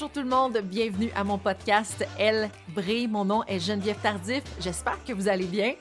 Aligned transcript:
Bonjour 0.00 0.12
tout 0.14 0.22
le 0.22 0.34
monde, 0.34 0.58
bienvenue 0.64 1.10
à 1.14 1.24
mon 1.24 1.36
podcast 1.36 2.06
Elle 2.18 2.48
brille. 2.68 3.06
Mon 3.06 3.26
nom 3.26 3.44
est 3.44 3.60
Geneviève 3.60 3.98
Tardif. 4.02 4.42
J'espère 4.58 4.96
que 5.04 5.12
vous 5.12 5.28
allez 5.28 5.44
bien. 5.44 5.74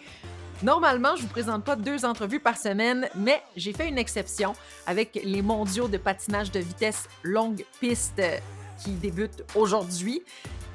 Normalement, 0.61 1.15
je 1.15 1.21
vous 1.21 1.29
présente 1.29 1.63
pas 1.63 1.77
deux 1.77 2.04
entrevues 2.04 2.41
par 2.41 2.57
semaine, 2.57 3.07
mais 3.15 3.41
j'ai 3.55 3.71
fait 3.71 3.87
une 3.87 3.97
exception 3.97 4.55
avec 4.86 5.21
les 5.23 5.41
mondiaux 5.41 5.87
de 5.87 5.97
patinage 5.97 6.51
de 6.51 6.59
vitesse 6.59 7.07
longue 7.23 7.63
piste 7.79 8.21
qui 8.83 8.91
débutent 8.91 9.45
aujourd'hui. 9.55 10.21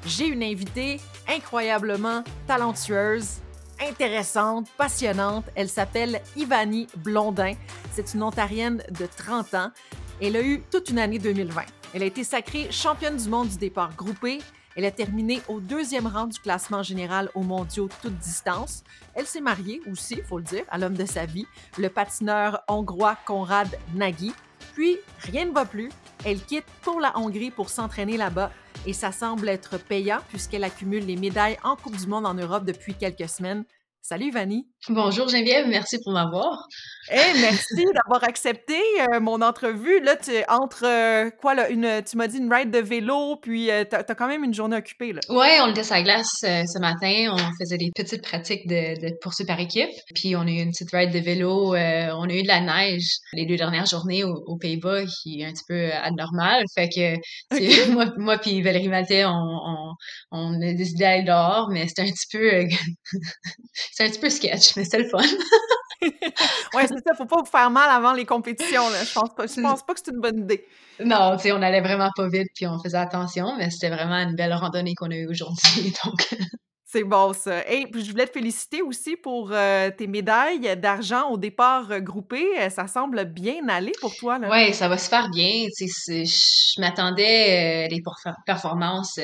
J'ai 0.07 0.25
une 0.25 0.41
invitée 0.41 0.99
incroyablement 1.29 2.23
talentueuse, 2.47 3.41
intéressante, 3.79 4.69
passionnante. 4.75 5.45
Elle 5.53 5.69
s'appelle 5.69 6.19
Ivani 6.35 6.87
Blondin. 6.97 7.53
C'est 7.91 8.15
une 8.15 8.23
Ontarienne 8.23 8.81
de 8.89 9.05
30 9.05 9.53
ans. 9.53 9.71
Elle 10.19 10.35
a 10.35 10.41
eu 10.41 10.63
toute 10.71 10.89
une 10.89 10.97
année 10.97 11.19
2020. 11.19 11.61
Elle 11.95 12.03
a 12.03 12.07
été 12.07 12.25
sacrée 12.25 12.69
championne 12.71 13.15
du 13.15 13.29
monde 13.29 13.47
du 13.47 13.57
départ 13.57 13.95
groupé. 13.95 14.39
Elle 14.75 14.83
a 14.83 14.91
terminé 14.91 15.39
au 15.47 15.61
deuxième 15.61 16.07
rang 16.07 16.27
du 16.27 16.37
classement 16.37 16.83
général 16.83 17.29
aux 17.35 17.41
mondiaux 17.41 17.87
toute 18.01 18.17
distance. 18.17 18.83
Elle 19.13 19.25
s'est 19.25 19.39
mariée 19.39 19.81
aussi, 19.89 20.15
il 20.17 20.23
faut 20.25 20.37
le 20.37 20.43
dire, 20.43 20.65
à 20.67 20.77
l'homme 20.77 20.97
de 20.97 21.05
sa 21.05 21.25
vie, 21.25 21.45
le 21.77 21.87
patineur 21.87 22.63
hongrois 22.67 23.17
Konrad 23.25 23.69
Nagy. 23.93 24.33
Puis, 24.73 24.97
rien 25.19 25.45
ne 25.45 25.53
va 25.53 25.63
plus. 25.63 25.89
Elle 26.25 26.41
quitte 26.41 26.65
pour 26.81 26.99
la 26.99 27.17
Hongrie 27.17 27.49
pour 27.49 27.69
s'entraîner 27.69 28.17
là-bas 28.17 28.51
et 28.85 28.91
ça 28.91 29.13
semble 29.13 29.47
être 29.47 29.77
payant 29.77 30.19
puisqu'elle 30.27 30.65
accumule 30.65 31.05
les 31.05 31.15
médailles 31.15 31.57
en 31.63 31.77
Coupe 31.77 31.95
du 31.95 32.07
Monde 32.07 32.25
en 32.25 32.33
Europe 32.33 32.65
depuis 32.65 32.95
quelques 32.95 33.29
semaines. 33.29 33.63
Salut 34.01 34.31
Vanny. 34.31 34.67
Bonjour 34.89 35.27
Geneviève, 35.27 35.67
merci 35.67 35.97
pour 36.03 36.13
m'avoir. 36.13 36.67
Eh, 37.11 37.39
merci 37.39 37.85
d'avoir 37.93 38.23
accepté 38.23 38.77
euh, 38.99 39.19
mon 39.19 39.41
entrevue. 39.41 39.99
Là, 40.01 40.15
tu 40.15 40.31
entre 40.47 40.85
euh, 40.85 41.29
quoi 41.29 41.55
là, 41.55 41.69
une, 41.69 42.03
tu 42.03 42.17
m'as 42.17 42.27
dit 42.27 42.37
une 42.37 42.53
ride 42.53 42.69
de 42.69 42.79
vélo, 42.79 43.35
puis 43.41 43.71
euh, 43.71 43.83
tu 43.83 43.95
as, 43.95 44.03
quand 44.03 44.27
même 44.27 44.43
une 44.43 44.53
journée 44.53 44.75
occupée 44.77 45.13
là. 45.13 45.21
Ouais, 45.29 45.57
on 45.61 45.71
était 45.71 45.83
sur 45.83 45.95
la 45.95 46.03
glace 46.03 46.29
ce 46.41 46.79
matin, 46.79 47.33
on 47.33 47.63
faisait 47.63 47.77
des 47.77 47.91
petites 47.95 48.21
pratiques 48.21 48.67
de, 48.67 48.99
de 49.01 49.13
poursuite 49.21 49.47
par 49.47 49.59
équipe, 49.59 49.89
puis 50.13 50.35
on 50.35 50.41
a 50.41 50.49
eu 50.49 50.61
une 50.61 50.69
petite 50.69 50.91
ride 50.91 51.11
de 51.11 51.19
vélo. 51.19 51.69
on 51.69 51.73
a 52.29 52.33
eu 52.33 52.43
de 52.43 52.47
la 52.47 52.61
neige 52.61 53.07
les 53.33 53.45
deux 53.47 53.57
dernières 53.57 53.87
journées 53.87 54.23
aux, 54.23 54.57
Pays-Bas, 54.57 55.03
qui 55.05 55.41
est 55.41 55.45
un 55.45 55.51
petit 55.51 55.65
peu 55.67 55.91
anormal. 55.93 56.63
Fait 56.75 56.89
que 56.89 57.91
moi, 57.91 58.05
moi 58.17 58.37
puis 58.37 58.61
Valérie 58.61 58.87
Maltais, 58.87 59.25
on, 59.25 59.31
on, 59.31 59.93
on 60.31 60.61
a 60.61 60.73
décidé 60.73 61.03
d'aller 61.03 61.23
dehors, 61.23 61.69
mais 61.71 61.87
c'était 61.87 62.03
un 62.03 62.11
petit 62.11 62.27
peu, 62.31 62.67
c'est 63.91 64.05
un 64.05 64.09
petit 64.09 64.19
peu 64.19 64.29
sketch, 64.29 64.74
mais 64.75 64.83
c'est 64.85 64.99
le 64.99 65.09
fun. 65.09 65.19
ouais, 66.01 66.87
c'est 66.87 67.03
ça. 67.05 67.13
Faut 67.17 67.25
pas 67.25 67.37
vous 67.37 67.49
faire 67.49 67.69
mal 67.69 67.89
avant 67.89 68.13
les 68.13 68.25
compétitions. 68.25 68.89
Là. 68.89 69.03
Je 69.03 69.13
pense 69.13 69.33
pas. 69.35 69.47
Je 69.47 69.61
pense 69.61 69.83
pas 69.83 69.93
que 69.93 69.99
c'est 70.03 70.11
une 70.11 70.21
bonne 70.21 70.39
idée. 70.39 70.65
Non, 70.99 71.35
tu 71.35 71.43
sais, 71.43 71.51
on 71.51 71.61
allait 71.61 71.81
vraiment 71.81 72.09
pas 72.15 72.27
vite 72.27 72.49
puis 72.55 72.67
on 72.67 72.79
faisait 72.79 72.97
attention, 72.97 73.55
mais 73.57 73.69
c'était 73.69 73.89
vraiment 73.89 74.17
une 74.17 74.35
belle 74.35 74.53
randonnée 74.53 74.95
qu'on 74.95 75.11
a 75.11 75.15
eue 75.15 75.27
aujourd'hui. 75.27 75.93
Donc. 76.05 76.27
C'est 76.95 77.03
bon 77.03 77.33
ça. 77.33 77.67
Et 77.69 77.87
puis 77.87 78.05
je 78.05 78.11
voulais 78.11 78.25
te 78.25 78.31
féliciter 78.31 78.81
aussi 78.81 79.17
pour 79.17 79.49
euh, 79.51 79.89
tes 79.89 80.07
médailles 80.07 80.77
d'argent 80.77 81.29
au 81.29 81.37
départ 81.37 81.91
euh, 81.91 81.99
groupé. 81.99 82.45
Euh, 82.57 82.69
ça 82.69 82.87
semble 82.87 83.25
bien 83.25 83.67
aller 83.67 83.91
pour 83.99 84.15
toi. 84.15 84.39
Oui, 84.49 84.73
ça 84.73 84.87
va 84.87 84.97
se 84.97 85.09
faire 85.09 85.29
bien. 85.29 85.65
Je 85.77 86.79
m'attendais 86.79 87.89
les 87.89 88.01
performances 88.45 89.19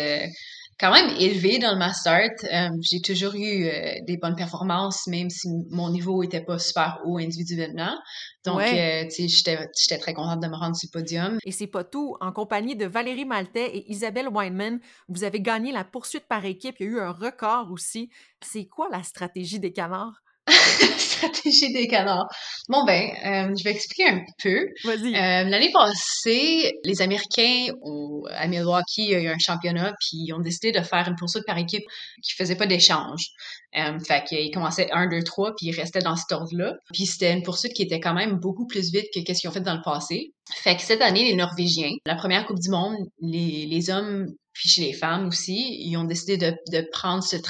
quand 0.80 0.92
même 0.92 1.16
élevé 1.20 1.60
dans 1.60 1.72
le 1.72 1.78
master. 1.78 2.30
Euh, 2.52 2.70
j'ai 2.82 3.02
toujours 3.02 3.36
eu 3.36 3.66
euh, 3.66 3.96
des 4.08 4.18
bonnes 4.18 4.36
performances, 4.36 5.08
même 5.08 5.30
si 5.30 5.48
mon 5.70 5.90
niveau 5.90 6.24
était 6.24 6.44
pas 6.44 6.58
super 6.58 7.00
haut 7.06 7.18
individuellement. 7.18 7.96
Donc, 8.44 8.62
euh, 8.62 9.04
tu 9.04 9.30
sais, 9.30 9.58
j'étais 9.78 9.98
très 10.00 10.14
contente 10.14 10.42
de 10.42 10.48
me 10.48 10.56
rendre 10.56 10.76
sur 10.76 10.90
le 10.92 11.00
podium. 11.00 11.38
Et 11.46 11.52
c'est 11.52 11.68
pas 11.68 11.84
tout. 11.84 12.18
En 12.20 12.32
compagnie 12.32 12.76
de 12.76 12.86
Valérie 12.86 13.26
Maltais 13.26 13.78
et 13.78 13.92
Isabelle 13.92 14.30
Weinman, 14.30 14.80
vous 15.08 15.24
avez 15.24 15.40
gagné 15.40 15.72
la 15.72 15.84
poursuite 15.84 16.28
par 16.28 16.44
équipe. 16.46 16.76
Il 16.80 16.86
y 16.86 16.90
a 16.90 16.92
eu 16.94 17.00
un 17.00 17.12
record 17.12 17.72
aussi. 17.72 18.10
C'est 18.42 18.66
quoi 18.66 18.90
la 18.92 19.04
stratégie 19.04 19.60
des 19.60 19.72
canards? 19.72 20.22
stratégie 20.98 21.72
des 21.74 21.88
canards. 21.88 22.28
Bon 22.68 22.84
ben, 22.86 23.10
euh, 23.26 23.56
je 23.58 23.64
vais 23.64 23.72
expliquer 23.72 24.10
un 24.10 24.22
peu. 24.42 24.68
Vas-y. 24.84 25.16
Euh, 25.16 25.50
L'année 25.50 25.72
passée, 25.72 26.72
les 26.84 27.02
Américains 27.02 27.68
au, 27.82 28.26
à 28.32 28.48
Milwaukee, 28.48 29.04
il 29.04 29.10
y 29.10 29.16
a 29.16 29.20
eu 29.22 29.28
un 29.28 29.40
championnat, 29.40 29.94
puis 30.00 30.26
ils 30.26 30.34
ont 30.34 30.40
décidé 30.40 30.72
de 30.72 30.82
faire 30.82 31.08
une 31.08 31.16
poursuite 31.16 31.46
par 31.46 31.58
équipe 31.58 31.84
qui 32.24 32.34
faisait 32.34 32.56
pas 32.56 32.66
d'échange. 32.66 33.28
Euh, 33.78 34.00
fait 34.00 34.24
qu'ils 34.26 34.52
commençaient 34.52 34.90
1, 34.92 35.08
2, 35.08 35.24
3, 35.24 35.54
puis 35.56 35.68
ils 35.68 35.76
restaient 35.76 36.02
dans 36.02 36.16
cet 36.16 36.32
ordre-là. 36.32 36.76
Puis 36.94 37.06
c'était 37.06 37.32
une 37.32 37.44
poursuite 37.44 37.74
qui 37.74 37.84
était 37.84 38.00
quand 38.00 38.14
même 38.14 38.38
beaucoup 38.40 38.68
plus 38.68 38.92
vite 38.92 39.08
que 39.14 39.22
qu'est-ce 39.22 39.42
qu'ils 39.42 39.50
ont 39.50 39.54
fait 39.54 39.62
dans 39.62 39.76
le 39.76 39.84
passé. 39.84 40.34
Fait 40.54 40.76
que 40.76 40.82
cette 40.82 41.02
année, 41.02 41.24
les 41.24 41.36
Norvégiens, 41.36 41.92
la 42.06 42.16
première 42.16 42.46
Coupe 42.46 42.60
du 42.60 42.70
Monde, 42.70 42.98
les, 43.22 43.66
les 43.66 43.90
hommes 43.90 44.28
puis 44.54 44.70
chez 44.70 44.82
les 44.82 44.94
femmes 44.94 45.28
aussi, 45.28 45.78
ils 45.80 45.96
ont 45.98 46.04
décidé 46.04 46.38
de, 46.38 46.54
de 46.72 46.88
prendre 46.92 47.24
cette 47.24 47.46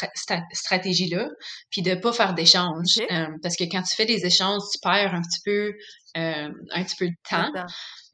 stratégie-là, 0.53 1.27
puis 1.69 1.81
de 1.81 1.95
pas 1.95 2.13
faire 2.13 2.33
d'échanges. 2.33 2.99
Euh, 3.11 3.25
parce 3.41 3.55
que 3.55 3.63
quand 3.63 3.81
tu 3.81 3.95
fais 3.95 4.05
des 4.05 4.25
échanges, 4.25 4.61
tu 4.71 4.79
perds 4.81 5.15
un 5.15 5.21
petit 5.21 5.41
peu, 5.43 5.73
euh, 6.17 6.49
un 6.71 6.83
petit 6.83 6.95
peu 6.97 7.07
de 7.07 7.15
temps. 7.27 7.51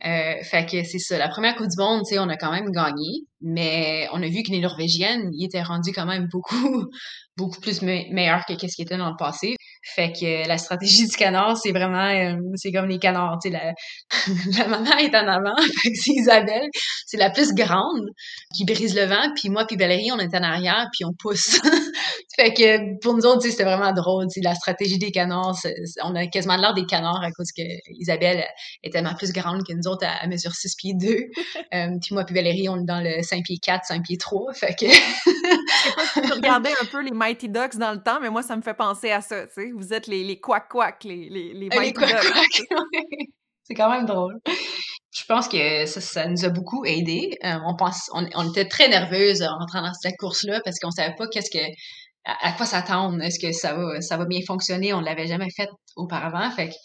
Euh, 0.05 0.43
fait 0.43 0.65
que 0.65 0.83
c'est 0.83 0.99
ça. 0.99 1.17
La 1.17 1.27
première 1.27 1.55
Coupe 1.55 1.67
du 1.67 1.77
Monde, 1.77 2.03
tu 2.07 2.13
sais, 2.13 2.19
on 2.19 2.29
a 2.29 2.37
quand 2.37 2.51
même 2.51 2.71
gagné, 2.71 3.25
mais 3.41 4.07
on 4.13 4.21
a 4.21 4.27
vu 4.27 4.43
que 4.43 4.51
les 4.51 4.59
Norvégiennes, 4.59 5.29
ils 5.33 5.45
étaient 5.45 5.61
rendus 5.61 5.91
quand 5.93 6.05
même 6.05 6.27
beaucoup, 6.31 6.85
beaucoup 7.37 7.59
plus 7.59 7.81
meilleurs 7.81 8.45
que 8.47 8.53
qu'est-ce 8.53 8.75
qui 8.75 8.81
était 8.81 8.97
dans 8.97 9.09
le 9.09 9.17
passé. 9.17 9.55
Fait 9.95 10.11
que 10.11 10.47
la 10.47 10.57
stratégie 10.57 11.07
du 11.07 11.15
canard, 11.15 11.55
c'est 11.57 11.71
vraiment, 11.71 12.09
euh, 12.09 12.35
c'est 12.55 12.71
comme 12.71 12.87
les 12.87 12.99
canards, 12.99 13.37
tu 13.41 13.49
sais, 13.49 13.57
la, 13.57 13.73
la 14.57 14.67
maman 14.67 14.97
est 14.97 15.15
en 15.15 15.27
avant, 15.27 15.55
fait 15.83 15.91
que 15.91 15.95
c'est 15.95 16.13
Isabelle, 16.13 16.67
c'est 17.05 17.17
la 17.17 17.29
plus 17.29 17.53
grande 17.53 18.03
qui 18.55 18.65
brise 18.65 18.95
le 18.95 19.05
vent, 19.05 19.31
puis 19.35 19.49
moi 19.49 19.65
puis 19.65 19.77
Valérie, 19.77 20.11
on 20.11 20.19
est 20.19 20.35
en 20.35 20.43
arrière, 20.43 20.87
puis 20.91 21.05
on 21.05 21.13
pousse. 21.17 21.61
fait 22.35 22.53
que 22.53 22.99
pour 23.01 23.13
nous 23.13 23.25
autres, 23.25 23.43
c'était 23.43 23.63
vraiment 23.63 23.93
drôle, 23.93 24.25
la 24.43 24.55
stratégie 24.55 24.97
des 24.97 25.11
canards, 25.11 25.55
on 26.03 26.15
a 26.15 26.27
quasiment 26.27 26.57
l'air 26.57 26.73
des 26.73 26.85
canards 26.85 27.23
à 27.23 27.31
cause 27.31 27.51
que 27.55 27.63
Isabelle 27.91 28.43
est 28.83 28.91
tellement 28.91 29.15
plus 29.15 29.31
grande 29.31 29.63
que 29.65 29.73
nous 29.73 29.87
autres, 29.89 30.05
à, 30.05 30.27
mesure 30.27 30.53
6 30.53 30.75
pieds 30.75 30.93
2. 30.99 31.07
euh, 31.07 31.87
puis 32.01 32.13
moi 32.13 32.25
puis 32.25 32.35
Valérie, 32.35 32.67
on 32.67 32.77
est 32.77 32.85
dans 32.85 32.99
le 32.99 33.23
5 33.27 33.43
pieds 33.43 33.57
4, 33.57 33.85
5 33.85 34.03
pieds 34.03 34.17
3, 34.17 34.53
fait 34.53 34.75
que... 34.75 34.87
Je 34.87 34.93
sais 34.93 35.95
pas 35.95 36.05
si 36.05 36.21
tu 36.21 36.33
regardais 36.33 36.73
un 36.81 36.85
peu 36.85 37.01
les 37.01 37.11
Mighty 37.11 37.49
Ducks 37.49 37.75
dans 37.77 37.91
le 37.91 38.01
temps, 38.01 38.19
mais 38.21 38.29
moi, 38.29 38.43
ça 38.43 38.55
me 38.55 38.61
fait 38.61 38.73
penser 38.73 39.11
à 39.11 39.21
ça. 39.21 39.45
Vous 39.75 39.93
êtes 39.93 40.07
les, 40.07 40.23
les 40.23 40.39
quack-quack, 40.39 41.03
les, 41.03 41.29
les, 41.29 41.53
les 41.53 41.69
Mighty 41.69 41.93
Ducks. 41.99 42.67
C'est 43.63 43.75
quand 43.75 43.91
même 43.91 44.05
drôle. 44.05 44.39
Je 44.45 45.25
pense 45.27 45.49
que 45.49 45.85
ça, 45.85 45.99
ça 45.99 46.25
nous 46.27 46.45
a 46.45 46.49
beaucoup 46.49 46.85
aidé. 46.85 47.37
Euh, 47.43 47.57
on, 47.65 47.75
pense, 47.75 48.09
on, 48.13 48.25
on, 48.35 48.49
était 48.49 48.67
très 48.67 48.87
nerveuses 48.87 49.41
en 49.41 49.57
rentrant 49.57 49.81
dans 49.81 49.93
cette 49.93 50.15
course-là 50.17 50.61
parce 50.63 50.79
qu'on 50.79 50.91
savait 50.91 51.15
pas 51.15 51.27
qu'est-ce 51.27 51.49
que 51.49 51.63
à, 52.27 52.51
quoi 52.53 52.65
s'attendre. 52.65 53.21
Est-ce 53.21 53.39
que 53.39 53.51
ça 53.51 53.73
va, 53.73 54.01
ça 54.01 54.17
va 54.17 54.25
bien 54.25 54.41
fonctionner? 54.45 54.93
On 54.93 55.01
l'avait 55.01 55.27
jamais 55.27 55.49
fait 55.55 55.69
auparavant. 55.95 56.49
Fait 56.51 56.69
que 56.69 56.75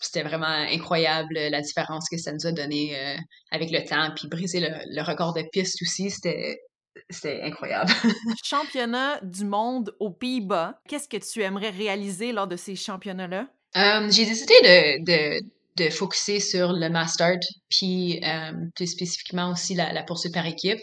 c'était 0.00 0.22
vraiment 0.22 0.46
incroyable 0.46 1.34
la 1.34 1.60
différence 1.60 2.08
que 2.10 2.18
ça 2.18 2.32
nous 2.32 2.46
a 2.46 2.52
donné 2.52 2.98
euh, 2.98 3.16
avec 3.50 3.70
le 3.70 3.84
temps. 3.86 4.12
Puis 4.16 4.28
briser 4.28 4.60
le, 4.60 4.68
le 4.68 5.02
record 5.02 5.34
de 5.34 5.42
piste 5.52 5.80
aussi, 5.82 6.10
c'était 6.10 6.60
c'était 7.08 7.40
incroyable. 7.42 7.92
Championnat 8.44 9.20
du 9.22 9.44
monde 9.44 9.94
aux 10.00 10.10
Pays-Bas. 10.10 10.80
Qu'est-ce 10.88 11.08
que 11.08 11.16
tu 11.16 11.42
aimerais 11.42 11.70
réaliser 11.70 12.32
lors 12.32 12.46
de 12.46 12.56
ces 12.56 12.76
championnats-là? 12.76 13.46
Euh, 13.76 14.10
j'ai 14.10 14.26
décidé 14.26 14.54
de, 14.62 15.04
de, 15.04 15.44
de 15.76 15.88
focuser 15.88 16.40
sur 16.40 16.72
le 16.72 16.88
master, 16.88 17.36
puis 17.68 18.20
euh, 18.24 18.52
plus 18.74 18.88
spécifiquement 18.88 19.50
aussi 19.50 19.74
la, 19.74 19.92
la, 19.92 20.02
poursuite 20.02 20.34
par 20.34 20.46
équipe 20.46 20.80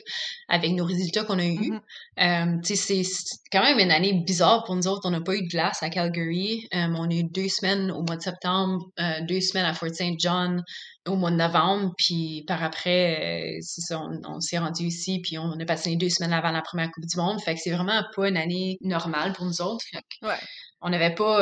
avec 0.48 0.72
nos 0.72 0.86
résultats 0.86 1.24
qu'on 1.24 1.40
a 1.40 1.46
eus. 1.46 1.72
Mm-hmm. 2.18 2.58
euh, 2.58 2.76
c'est 2.76 3.04
quand 3.52 3.64
même 3.64 3.80
une 3.80 3.92
année 3.92 4.14
bizarre 4.26 4.64
pour 4.64 4.76
nous 4.76 4.88
autres. 4.88 5.02
On 5.04 5.12
n'a 5.12 5.22
pas 5.22 5.36
eu 5.36 5.44
de 5.44 5.48
glace 5.48 5.84
à 5.84 5.90
Calgary. 5.90 6.68
Euh, 6.74 6.88
on 6.96 7.10
a 7.10 7.14
eu 7.14 7.24
deux 7.24 7.50
semaines 7.50 7.92
au 7.92 8.04
mois 8.04 8.16
de 8.16 8.22
septembre, 8.22 8.86
euh, 9.00 9.22
deux 9.28 9.42
semaines 9.42 9.66
à 9.66 9.74
Fort 9.74 9.94
St. 9.94 10.20
John 10.20 10.64
au 11.08 11.16
mois 11.16 11.32
de 11.32 11.38
novembre, 11.38 11.94
puis 11.98 12.44
par 12.48 12.62
après, 12.64 13.56
euh, 13.56 13.58
c'est 13.62 13.80
ça, 13.80 14.02
on, 14.26 14.42
s'est 14.42 14.58
rendu 14.58 14.84
ici, 14.84 15.22
puis 15.24 15.38
on 15.38 15.58
a 15.58 15.66
passé 15.66 15.96
deux 15.96 16.10
semaines 16.10 16.34
avant 16.34 16.52
la 16.52 16.62
première 16.62 16.92
Coupe 16.92 17.06
du 17.06 17.16
Monde. 17.16 17.42
Fait 17.42 17.54
que 17.56 17.62
c'est 17.64 17.72
vraiment 17.72 18.04
pas 18.14 18.28
une 18.28 18.36
année 18.36 18.78
normale 18.82 19.32
pour 19.32 19.46
nous 19.46 19.62
autres. 19.62 19.86
ouais. 20.24 20.36
On 20.82 20.90
n'avait 20.90 21.16
pas 21.16 21.40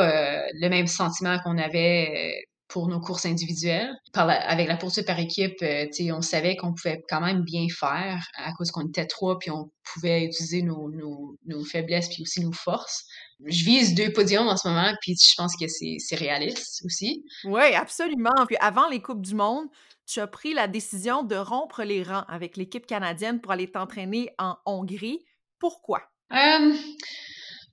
le 0.54 0.68
même 0.68 0.86
sentiment 0.86 1.38
qu'on 1.40 1.58
avait 1.58 2.46
pour 2.68 2.88
nos 2.88 3.00
courses 3.00 3.26
individuelles. 3.26 3.94
Par 4.12 4.28
avec 4.28 4.68
la 4.68 4.76
poursuite 4.76 5.06
par 5.06 5.18
équipe, 5.18 5.56
euh, 5.62 5.86
on 6.12 6.22
savait 6.22 6.56
qu'on 6.56 6.74
pouvait 6.74 7.02
quand 7.08 7.20
même 7.20 7.42
bien 7.42 7.66
faire 7.68 8.26
à 8.36 8.52
cause 8.52 8.70
qu'on 8.70 8.86
était 8.86 9.06
trois, 9.06 9.38
puis 9.38 9.50
on 9.50 9.70
pouvait 9.84 10.24
utiliser 10.24 10.62
nos, 10.62 10.90
nos, 10.90 11.36
nos, 11.46 11.64
faiblesses 11.64 12.08
puis 12.08 12.22
aussi 12.22 12.40
nos 12.40 12.52
forces. 12.52 13.04
Je 13.44 13.64
vise 13.64 13.94
deux 13.94 14.12
podiums 14.12 14.48
en 14.48 14.56
ce 14.56 14.68
moment, 14.68 14.92
puis 15.00 15.14
je 15.14 15.34
pense 15.36 15.54
que 15.56 15.66
c'est 15.68 16.16
réaliste 16.16 16.82
aussi. 16.84 17.24
Oui, 17.44 17.74
absolument. 17.74 18.46
Puis 18.46 18.56
avant 18.60 18.88
les 18.88 19.00
Coupes 19.00 19.22
du 19.22 19.34
Monde, 19.34 19.66
tu 20.06 20.20
as 20.20 20.26
pris 20.26 20.54
la 20.54 20.68
décision 20.68 21.22
de 21.22 21.36
rompre 21.36 21.82
les 21.82 22.02
rangs 22.02 22.24
avec 22.28 22.56
l'équipe 22.56 22.86
canadienne 22.86 23.40
pour 23.40 23.52
aller 23.52 23.70
t'entraîner 23.70 24.30
en 24.38 24.56
Hongrie. 24.64 25.24
Pourquoi? 25.58 26.02
Euh, 26.32 26.74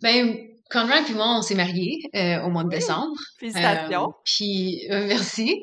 ben, 0.03 0.37
Conrad 0.69 1.09
et 1.09 1.13
moi, 1.13 1.37
on 1.37 1.41
s'est 1.41 1.55
mariés 1.55 1.99
euh, 2.15 2.41
au 2.41 2.49
mois 2.49 2.63
de 2.63 2.69
décembre. 2.69 3.15
Félicitations. 3.39 4.09
Euh, 4.09 4.21
puis, 4.25 4.85
euh, 4.91 5.07
merci. 5.07 5.61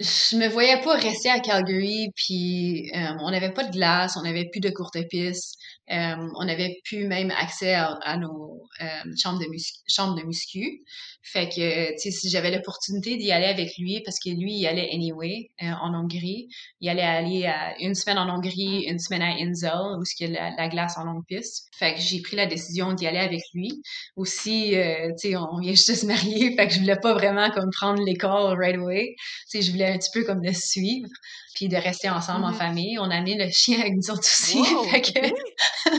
je 0.00 0.36
me 0.36 0.48
voyais 0.48 0.80
pas 0.80 0.94
rester 0.94 1.30
à 1.30 1.40
Calgary, 1.40 2.08
puis 2.16 2.90
euh, 2.94 3.12
on 3.20 3.30
n'avait 3.30 3.52
pas 3.52 3.64
de 3.64 3.70
glace, 3.70 4.16
on 4.16 4.22
n'avait 4.22 4.48
plus 4.50 4.60
de 4.60 4.70
courte 4.70 4.96
piste, 5.10 5.56
euh, 5.92 6.28
on 6.36 6.44
n'avait 6.44 6.80
plus 6.84 7.06
même 7.06 7.30
accès 7.32 7.74
à, 7.74 8.16
nos 8.16 8.62
euh, 8.80 8.86
chambres 9.20 9.38
de 9.38 9.46
chambres 9.86 10.14
de 10.18 10.26
muscu. 10.26 10.82
Fait 11.22 11.48
que, 11.48 11.92
tu 11.92 11.98
sais, 11.98 12.10
si 12.10 12.30
j'avais 12.30 12.50
l'opportunité 12.50 13.16
d'y 13.16 13.30
aller 13.30 13.46
avec 13.46 13.76
lui, 13.78 14.00
parce 14.04 14.18
que 14.18 14.30
lui, 14.30 14.54
il 14.54 14.66
allait 14.66 14.88
anyway 14.92 15.50
en 15.60 15.94
Hongrie, 15.94 16.48
il 16.80 16.88
allait 16.88 17.02
aller 17.02 17.46
à 17.46 17.78
une 17.78 17.94
semaine 17.94 18.18
en 18.18 18.28
Hongrie, 18.34 18.86
une 18.88 18.98
semaine 18.98 19.22
à 19.22 19.34
Inzel, 19.38 19.98
où 19.98 20.02
il 20.18 20.30
y 20.30 20.36
a 20.36 20.50
la, 20.56 20.68
glace 20.68 20.96
en 20.98 21.04
longue 21.04 21.24
piste. 21.26 21.68
Fait 21.78 21.94
que 21.94 22.00
j'ai 22.00 22.20
pris 22.22 22.36
la 22.36 22.46
décision 22.46 22.92
d'y 22.92 23.06
aller 23.06 23.18
avec 23.18 23.42
lui. 23.54 23.82
Aussi, 24.16 24.70
tu 24.72 25.30
sais, 25.30 25.36
on 25.36 25.58
vient 25.60 25.72
juste 25.72 25.90
de 25.90 25.96
se 25.96 26.06
marier, 26.06 26.56
fait 26.56 26.66
que 26.66 26.74
je 26.74 26.80
voulais 26.80 26.98
pas 27.00 27.12
vraiment 27.14 27.50
comme 27.50 27.70
prendre 27.70 28.02
l'école 28.02 28.58
right 28.58 28.76
away. 28.76 29.14
Tu 29.50 29.60
sais, 29.60 29.62
je 29.62 29.70
voulais 29.70 29.92
un 29.92 29.98
petit 29.98 30.10
peu 30.12 30.24
comme 30.24 30.42
le 30.42 30.52
suivre, 30.52 31.08
puis 31.54 31.68
de 31.68 31.76
rester 31.76 32.08
ensemble 32.10 32.44
en 32.44 32.52
mm-hmm. 32.52 32.58
famille. 32.58 32.98
On 32.98 33.10
a 33.10 33.16
amené 33.16 33.36
le 33.36 33.50
chien 33.50 33.80
avec 33.80 33.94
nous 33.94 34.10
autres 34.10 34.20
aussi. 34.20 34.58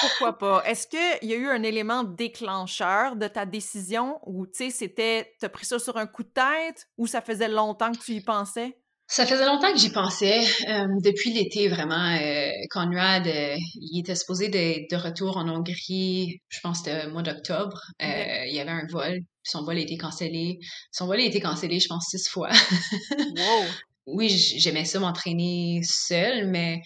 Pourquoi 0.00 0.38
pas? 0.38 0.62
Est-ce 0.64 0.86
qu'il 0.86 1.28
y 1.28 1.32
a 1.32 1.36
eu 1.36 1.48
un 1.48 1.62
élément 1.62 2.04
déclencheur 2.04 3.16
de 3.16 3.26
ta 3.28 3.46
décision 3.46 4.18
ou, 4.26 4.46
tu 4.46 4.64
sais, 4.64 4.70
c'était, 4.70 5.32
t'as 5.40 5.48
pris 5.48 5.66
ça 5.66 5.78
sur 5.78 5.96
un 5.96 6.06
coup 6.06 6.22
de 6.22 6.28
tête 6.28 6.88
ou 6.98 7.06
ça 7.06 7.20
faisait 7.20 7.48
longtemps 7.48 7.92
que 7.92 7.98
tu 7.98 8.12
y 8.12 8.20
pensais? 8.20 8.76
Ça 9.12 9.26
faisait 9.26 9.44
longtemps 9.44 9.70
que 9.70 9.78
j'y 9.78 9.90
pensais. 9.90 10.40
Euh, 10.68 10.86
depuis 11.04 11.34
l'été, 11.34 11.68
vraiment, 11.68 12.14
euh, 12.16 12.50
Conrad, 12.70 13.26
euh, 13.26 13.56
il 13.74 14.00
était 14.00 14.14
supposé 14.14 14.48
de, 14.48 14.88
de 14.90 14.96
retour 14.96 15.36
en 15.36 15.46
Hongrie, 15.50 16.40
je 16.48 16.60
pense 16.62 16.80
que 16.80 16.90
c'était 16.90 17.06
au 17.06 17.10
mois 17.10 17.20
d'octobre. 17.20 17.78
Euh, 18.00 18.46
il 18.46 18.54
y 18.54 18.60
avait 18.60 18.70
un 18.70 18.86
vol, 18.90 19.20
son 19.42 19.64
vol 19.64 19.76
a 19.76 19.80
été 19.80 19.98
cancellé. 19.98 20.58
Son 20.92 21.06
vol 21.06 21.20
a 21.20 21.24
été 21.24 21.40
cancellé, 21.40 21.78
je 21.78 21.88
pense, 21.88 22.06
six 22.08 22.26
fois. 22.26 22.48
wow. 23.10 23.66
Oui, 24.06 24.28
j'aimais 24.28 24.84
ça 24.84 24.98
m'entraîner 25.00 25.80
seul, 25.84 26.48
mais 26.48 26.82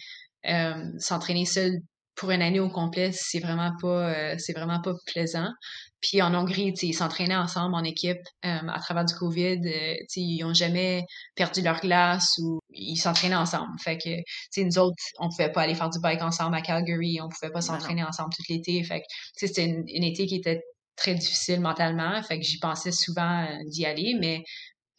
s'entraîner 0.99 1.45
seul 1.45 1.79
pour 2.15 2.31
une 2.31 2.41
année 2.41 2.59
au 2.59 2.69
complet, 2.69 3.11
c'est 3.11 3.39
vraiment 3.39 3.73
pas 3.79 4.37
c'est 4.39 4.53
vraiment 4.53 4.81
pas 4.81 4.93
plaisant. 5.05 5.49
Puis 6.01 6.21
en 6.21 6.33
Hongrie, 6.35 6.73
ils 6.83 6.93
s'entraînaient 6.93 7.35
ensemble 7.35 7.75
en 7.75 7.83
équipe 7.83 8.21
à 8.43 8.79
travers 8.79 9.05
du 9.05 9.15
COVID. 9.15 9.59
Euh, 9.65 9.95
ils 10.15 10.43
ont 10.43 10.53
jamais 10.53 11.03
perdu 11.35 11.61
leur 11.61 11.79
glace 11.81 12.37
ou 12.37 12.59
ils 12.69 12.97
s'entraînaient 12.97 13.35
ensemble. 13.35 13.77
Fait 13.79 13.97
que 13.97 14.61
nous 14.61 14.77
autres, 14.77 14.95
on 15.19 15.29
pouvait 15.29 15.51
pas 15.51 15.61
aller 15.61 15.75
faire 15.75 15.89
du 15.89 15.99
bike 15.99 16.21
ensemble 16.21 16.55
à 16.55 16.61
Calgary, 16.61 17.19
on 17.21 17.29
pouvait 17.29 17.51
pas 17.51 17.61
s'entraîner 17.61 18.03
ensemble 18.03 18.29
tout 18.35 18.43
l'été. 18.49 18.83
Fait 18.83 19.01
que 19.01 19.05
c'était 19.33 19.65
une, 19.65 19.83
une, 19.87 20.03
été 20.03 20.27
qui 20.27 20.35
était 20.35 20.61
très 20.95 21.15
difficile 21.15 21.61
mentalement. 21.61 22.21
Fait 22.23 22.39
que 22.39 22.45
j'y 22.45 22.59
pensais 22.59 22.91
souvent 22.91 23.45
euh, 23.45 23.63
d'y 23.65 23.85
aller, 23.85 24.15
mais 24.19 24.43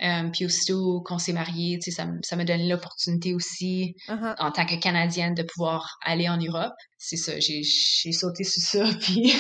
euh, 0.03 0.29
puis 0.33 0.45
aussitôt 0.45 1.03
qu'on 1.05 1.19
s'est 1.19 1.33
mariés, 1.33 1.81
ça, 1.81 2.07
ça 2.23 2.37
me 2.37 2.45
donne 2.45 2.69
l'opportunité 2.69 3.35
aussi, 3.35 3.97
uh-huh. 4.09 4.37
en 4.39 4.53
tant 4.53 4.65
que 4.65 4.77
Canadienne, 4.77 5.35
de 5.35 5.43
pouvoir 5.43 5.99
aller 6.05 6.29
en 6.29 6.37
Europe. 6.37 6.75
C'est 6.99 7.17
ça, 7.17 7.33
j'ai, 7.39 7.63
sauté 8.13 8.45
sur 8.45 8.63
ça, 8.63 8.95
puis 9.01 9.35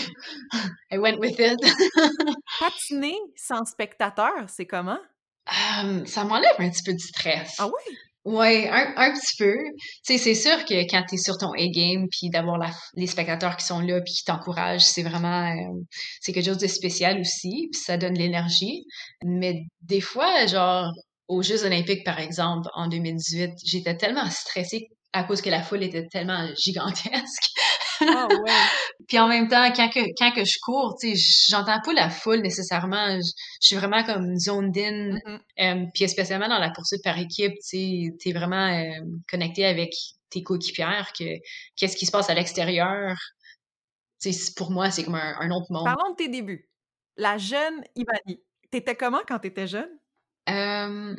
I 0.91 0.99
went 0.99 1.19
with 1.19 1.39
it. 1.39 1.59
Patiner 2.61 3.17
sans 3.37 3.65
spectateur, 3.65 4.49
c'est 4.49 4.67
comment? 4.67 4.99
Um, 5.81 6.07
ça 6.07 6.25
m'enlève 6.25 6.55
un 6.59 6.69
petit 6.69 6.83
peu 6.83 6.93
de 6.93 6.99
stress. 6.99 7.57
Ah 7.59 7.67
oui? 7.67 7.97
Ouais, 8.25 8.69
un, 8.69 8.93
un 8.97 9.13
petit 9.13 9.37
peu. 9.39 9.55
Tu 10.05 10.17
sais, 10.17 10.19
c'est 10.19 10.35
sûr 10.35 10.65
que 10.65 10.75
quand 10.91 11.03
tu 11.09 11.15
es 11.15 11.19
sur 11.19 11.39
ton 11.39 11.53
A-game, 11.53 12.07
puis 12.11 12.29
d'avoir 12.31 12.59
les 12.95 13.07
spectateurs 13.07 13.57
qui 13.57 13.65
sont 13.65 13.81
là, 13.81 14.01
puis 14.03 14.13
qui 14.13 14.25
t'encouragent, 14.25 14.85
c'est 14.85 15.03
vraiment... 15.03 15.51
Euh, 15.51 15.81
c'est 16.21 16.33
quelque 16.33 16.47
chose 16.47 16.59
de 16.59 16.67
spécial 16.67 17.21
aussi, 17.21 17.69
puis 17.73 17.81
ça 17.81 17.97
donne 17.97 18.15
l'énergie. 18.15 18.85
Mais 19.25 19.63
des 19.83 20.01
fois, 20.01 20.47
genre, 20.47 20.91
aux 21.29 21.43
Jeux 21.43 21.65
olympiques, 21.65 22.05
par 22.05 22.19
exemple, 22.19 22.69
en 22.75 22.89
2018, 22.89 23.51
j'étais 23.65 23.97
tellement 23.97 24.29
stressée 24.31 24.89
à 25.13 25.25
cause 25.25 25.41
que 25.41 25.51
la 25.51 25.63
foule 25.63 25.83
était 25.83 26.07
tellement 26.07 26.47
gigantesque 26.57 27.49
ah 28.01 28.29
ouais. 28.29 28.51
Puis 29.09 29.19
en 29.19 29.29
même 29.29 29.49
temps, 29.49 29.73
quand 29.73 29.89
que, 29.89 30.01
quand 30.19 30.33
que 30.33 30.45
je 30.45 30.59
cours, 30.61 30.97
tu 31.01 31.17
sais, 31.17 31.47
j'entends 31.49 31.81
pas 31.81 31.93
la 31.93 32.11
foule 32.11 32.41
nécessairement. 32.41 33.17
Je, 33.17 33.31
suis 33.61 33.77
vraiment 33.77 34.05
comme 34.05 34.37
zone 34.39 34.73
in. 34.77 35.19
Euh, 35.59 35.87
puis 35.95 36.09
spécialement 36.09 36.49
dans 36.49 36.59
la 36.59 36.71
poursuite 36.71 37.03
par 37.03 37.19
équipe, 37.19 37.55
tu 37.55 37.61
sais, 37.63 38.17
t'es 38.21 38.33
vraiment 38.33 38.69
euh, 38.69 39.01
connecté 39.31 39.65
avec 39.65 39.95
tes 40.31 40.43
coéquipières, 40.43 41.13
que 41.19 41.25
qu'est-ce 41.77 41.97
qui 41.97 42.07
se 42.07 42.11
passe 42.11 42.29
à 42.29 42.35
l'extérieur? 42.35 43.17
Tu 44.21 44.33
sais, 44.33 44.53
pour 44.57 44.71
moi, 44.71 44.91
c'est 44.91 45.05
comme 45.05 45.15
un, 45.15 45.51
autre 45.51 45.71
monde. 45.71 45.85
Parlons 45.85 46.11
de 46.11 46.17
tes 46.17 46.29
débuts. 46.29 46.69
La 47.17 47.39
jeune 47.39 47.83
Ivani. 47.97 48.43
T'étais 48.71 48.95
comment 48.95 49.21
quand 49.27 49.39
t'étais 49.39 49.67
jeune? 49.67 49.91
Euh, 50.51 51.17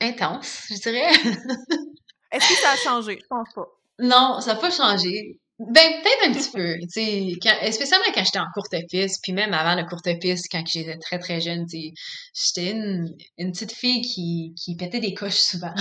intense, 0.00 0.66
je 0.70 0.80
dirais. 0.80 1.10
Est-ce 2.32 2.48
que 2.48 2.54
ça 2.54 2.72
a 2.72 2.76
changé? 2.76 3.18
Je 3.20 3.26
pense 3.28 3.52
pas. 3.54 3.66
Non, 3.98 4.40
ça 4.40 4.54
n'a 4.54 4.60
pas 4.60 4.70
changé. 4.70 5.40
Ben, 5.58 6.02
peut-être 6.02 6.28
un 6.28 6.32
petit 6.34 6.50
peu, 6.50 6.74
tu 6.80 7.38
sais, 7.40 7.72
spécialement 7.72 8.04
quand 8.14 8.24
j'étais 8.24 8.38
en 8.38 8.50
courte 8.52 8.74
piste, 8.90 9.20
puis 9.22 9.32
même 9.32 9.54
avant 9.54 9.74
la 9.74 9.84
courte 9.84 10.08
piste, 10.20 10.48
quand 10.52 10.62
j'étais 10.66 10.98
très 10.98 11.18
très 11.18 11.40
jeune, 11.40 11.64
tu 11.66 11.92
j'étais 12.34 12.72
une, 12.72 13.16
une 13.38 13.52
petite 13.52 13.72
fille 13.72 14.02
qui, 14.02 14.54
qui 14.54 14.76
pétait 14.76 15.00
des 15.00 15.14
coches 15.14 15.40
souvent. 15.40 15.74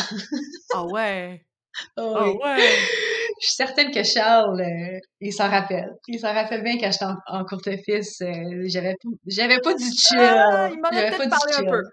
Ah 0.73 0.85
ouais! 0.85 1.41
Oh, 1.97 2.39
ouais! 2.41 2.69
Je 3.41 3.47
suis 3.47 3.55
certaine 3.55 3.91
que 3.91 4.01
Charles, 4.01 4.61
euh, 4.61 4.97
il 5.19 5.33
s'en 5.33 5.49
rappelle. 5.49 5.89
Il 6.07 6.21
s'en 6.21 6.33
rappelle 6.33 6.63
bien 6.63 6.77
quand 6.79 6.89
j'étais 6.89 7.05
en, 7.27 7.43
courte 7.43 7.69
piste, 7.85 8.21
euh, 8.21 8.63
j'avais, 8.67 8.95
j'avais 9.27 9.59
pas 9.59 9.73
du 9.73 9.83
chill. 9.83 10.17
Ah, 10.17 10.69
il 10.71 10.79
m'en 10.79 10.87
a 10.87 11.11
peut-être 11.11 11.29
parlé 11.29 11.53
un 11.57 11.69
peu. 11.69 11.83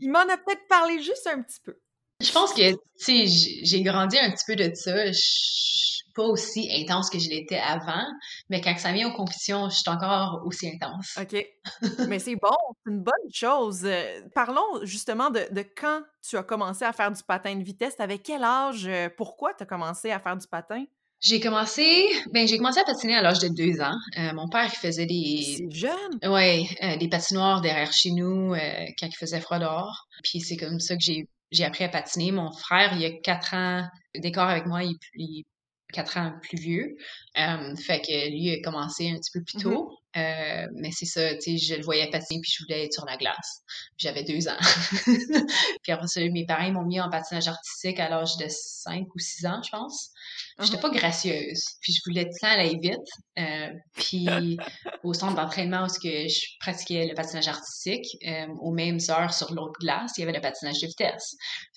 Il 0.00 0.10
m'en 0.10 0.18
a 0.18 0.36
peut-être 0.36 0.66
parlé 0.68 1.00
juste 1.00 1.28
un 1.28 1.42
petit 1.42 1.60
peu. 1.64 1.76
Je 2.20 2.32
pense 2.32 2.52
que, 2.54 2.72
tu 2.72 2.78
sais, 2.96 3.26
j'ai 3.62 3.82
grandi 3.82 4.18
un 4.18 4.32
petit 4.32 4.44
peu 4.48 4.56
de 4.56 4.74
ça. 4.74 5.12
Je 5.12 5.93
pas 6.14 6.22
aussi 6.22 6.68
intense 6.72 7.10
que 7.10 7.18
je 7.18 7.28
l'étais 7.28 7.58
avant, 7.58 8.04
mais 8.48 8.60
quand 8.60 8.76
ça 8.78 8.92
vient 8.92 9.08
aux 9.08 9.12
compétitions, 9.12 9.68
je 9.68 9.76
suis 9.76 9.88
encore 9.88 10.42
aussi 10.44 10.68
intense. 10.68 11.18
OK. 11.20 11.46
mais 12.08 12.18
c'est 12.18 12.36
bon, 12.36 12.56
c'est 12.84 12.92
une 12.92 13.02
bonne 13.02 13.32
chose. 13.32 13.82
Euh, 13.84 14.20
parlons 14.34 14.84
justement 14.84 15.30
de, 15.30 15.46
quand 15.76 16.02
tu 16.22 16.36
as 16.36 16.42
commencé 16.42 16.84
à 16.84 16.92
faire 16.92 17.10
du 17.10 17.22
patin 17.22 17.56
de 17.56 17.62
vitesse. 17.62 17.94
Avec 17.98 18.22
quel 18.22 18.42
âge? 18.42 18.86
Euh, 18.86 19.08
pourquoi 19.16 19.54
tu 19.54 19.62
as 19.62 19.66
commencé 19.66 20.10
à 20.10 20.18
faire 20.18 20.36
du 20.36 20.46
patin? 20.46 20.84
J'ai 21.20 21.40
commencé, 21.40 22.06
ben 22.32 22.46
j'ai 22.46 22.58
commencé 22.58 22.80
à 22.80 22.84
patiner 22.84 23.16
à 23.16 23.22
l'âge 23.22 23.38
de 23.38 23.48
deux 23.48 23.80
ans. 23.80 23.96
Euh, 24.18 24.34
mon 24.34 24.46
père 24.48 24.66
il 24.66 24.76
faisait 24.76 25.06
des, 25.06 25.56
c'est 25.56 25.70
jeune. 25.70 26.18
Ouais, 26.22 26.66
des 27.00 27.08
patinoires 27.08 27.62
derrière 27.62 27.92
chez 27.92 28.10
nous 28.10 28.54
quand 28.98 29.06
il 29.06 29.16
faisait 29.18 29.40
froid 29.40 29.58
dehors. 29.58 30.06
Puis 30.22 30.40
c'est 30.40 30.56
comme 30.56 30.80
ça 30.80 30.96
que 30.96 31.02
j'ai 31.02 31.28
j'ai 31.50 31.64
appris 31.64 31.84
à 31.84 31.88
patiner. 31.88 32.32
Mon 32.32 32.52
frère, 32.52 32.92
il 32.94 33.00
y 33.00 33.06
a 33.06 33.10
quatre 33.10 33.54
ans 33.54 33.86
d'écart 34.14 34.48
avec 34.48 34.66
moi, 34.66 34.82
il, 34.82 34.98
il 35.14 35.44
quatre 35.94 36.18
ans 36.18 36.32
plus 36.42 36.58
vieux. 36.58 36.96
Euh, 37.38 37.76
fait 37.76 38.00
que 38.00 38.30
lui 38.30 38.50
a 38.50 38.60
commencé 38.62 39.08
un 39.08 39.16
petit 39.16 39.30
peu 39.32 39.42
plus 39.42 39.58
mm-hmm. 39.58 39.62
tôt. 39.62 39.98
Mais 40.14 40.90
c'est 40.92 41.06
ça, 41.06 41.34
tu 41.34 41.56
sais, 41.56 41.56
je 41.56 41.74
le 41.74 41.82
voyais 41.82 42.08
patiner 42.10 42.40
puis 42.40 42.52
je 42.56 42.64
voulais 42.64 42.84
être 42.84 42.92
sur 42.92 43.04
la 43.04 43.16
glace. 43.16 43.62
J'avais 43.98 44.24
deux 44.24 44.48
ans. 44.48 44.58
puis 45.82 45.92
après 45.92 46.06
ça, 46.06 46.20
mes 46.20 46.46
parents 46.46 46.70
m'ont 46.70 46.84
mis 46.84 47.00
en 47.00 47.10
patinage 47.10 47.48
artistique 47.48 47.98
à 47.98 48.08
l'âge 48.08 48.36
de 48.36 48.46
cinq 48.48 49.06
ou 49.14 49.18
six 49.18 49.44
ans, 49.46 49.60
je 49.62 49.70
pense. 49.70 50.10
J'étais 50.60 50.76
uh-huh. 50.76 50.80
pas 50.80 50.90
gracieuse, 50.90 51.64
puis 51.80 51.92
je 51.92 52.00
voulais 52.06 52.24
tout 52.24 52.30
le 52.30 52.40
temps 52.40 52.60
aller 52.60 52.78
vite. 52.80 52.98
Euh, 53.38 53.72
puis 53.94 54.28
au 55.02 55.12
centre 55.12 55.34
d'entraînement 55.34 55.84
où 55.84 55.86
que 55.86 56.28
je 56.28 56.46
pratiquais 56.60 57.06
le 57.06 57.14
patinage 57.14 57.48
artistique, 57.48 58.06
euh, 58.26 58.46
aux 58.60 58.72
mêmes 58.72 58.98
heures 59.10 59.34
sur 59.34 59.52
l'autre 59.52 59.78
glace, 59.80 60.12
il 60.16 60.20
y 60.20 60.24
avait 60.24 60.32
le 60.32 60.40
patinage 60.40 60.80
de 60.80 60.86
vitesse. 60.86 61.34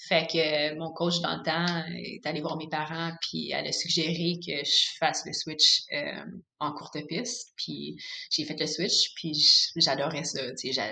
Fait 0.07 0.27
que 0.27 0.75
mon 0.75 0.91
coach 0.91 1.19
dans 1.21 1.37
le 1.37 1.43
temps 1.43 1.83
est 1.95 2.25
allé 2.25 2.41
voir 2.41 2.57
mes 2.57 2.69
parents, 2.69 3.11
puis 3.21 3.51
elle 3.51 3.67
a 3.67 3.71
suggéré 3.71 4.35
que 4.45 4.63
je 4.63 4.97
fasse 4.99 5.23
le 5.25 5.33
switch 5.33 5.81
euh, 5.93 6.23
en 6.59 6.71
courte 6.71 6.97
piste. 7.07 7.53
Puis 7.55 7.97
j'ai 8.29 8.45
fait 8.45 8.59
le 8.59 8.67
switch, 8.67 9.13
puis 9.15 9.33
j'adorais 9.75 10.23
ça. 10.23 10.41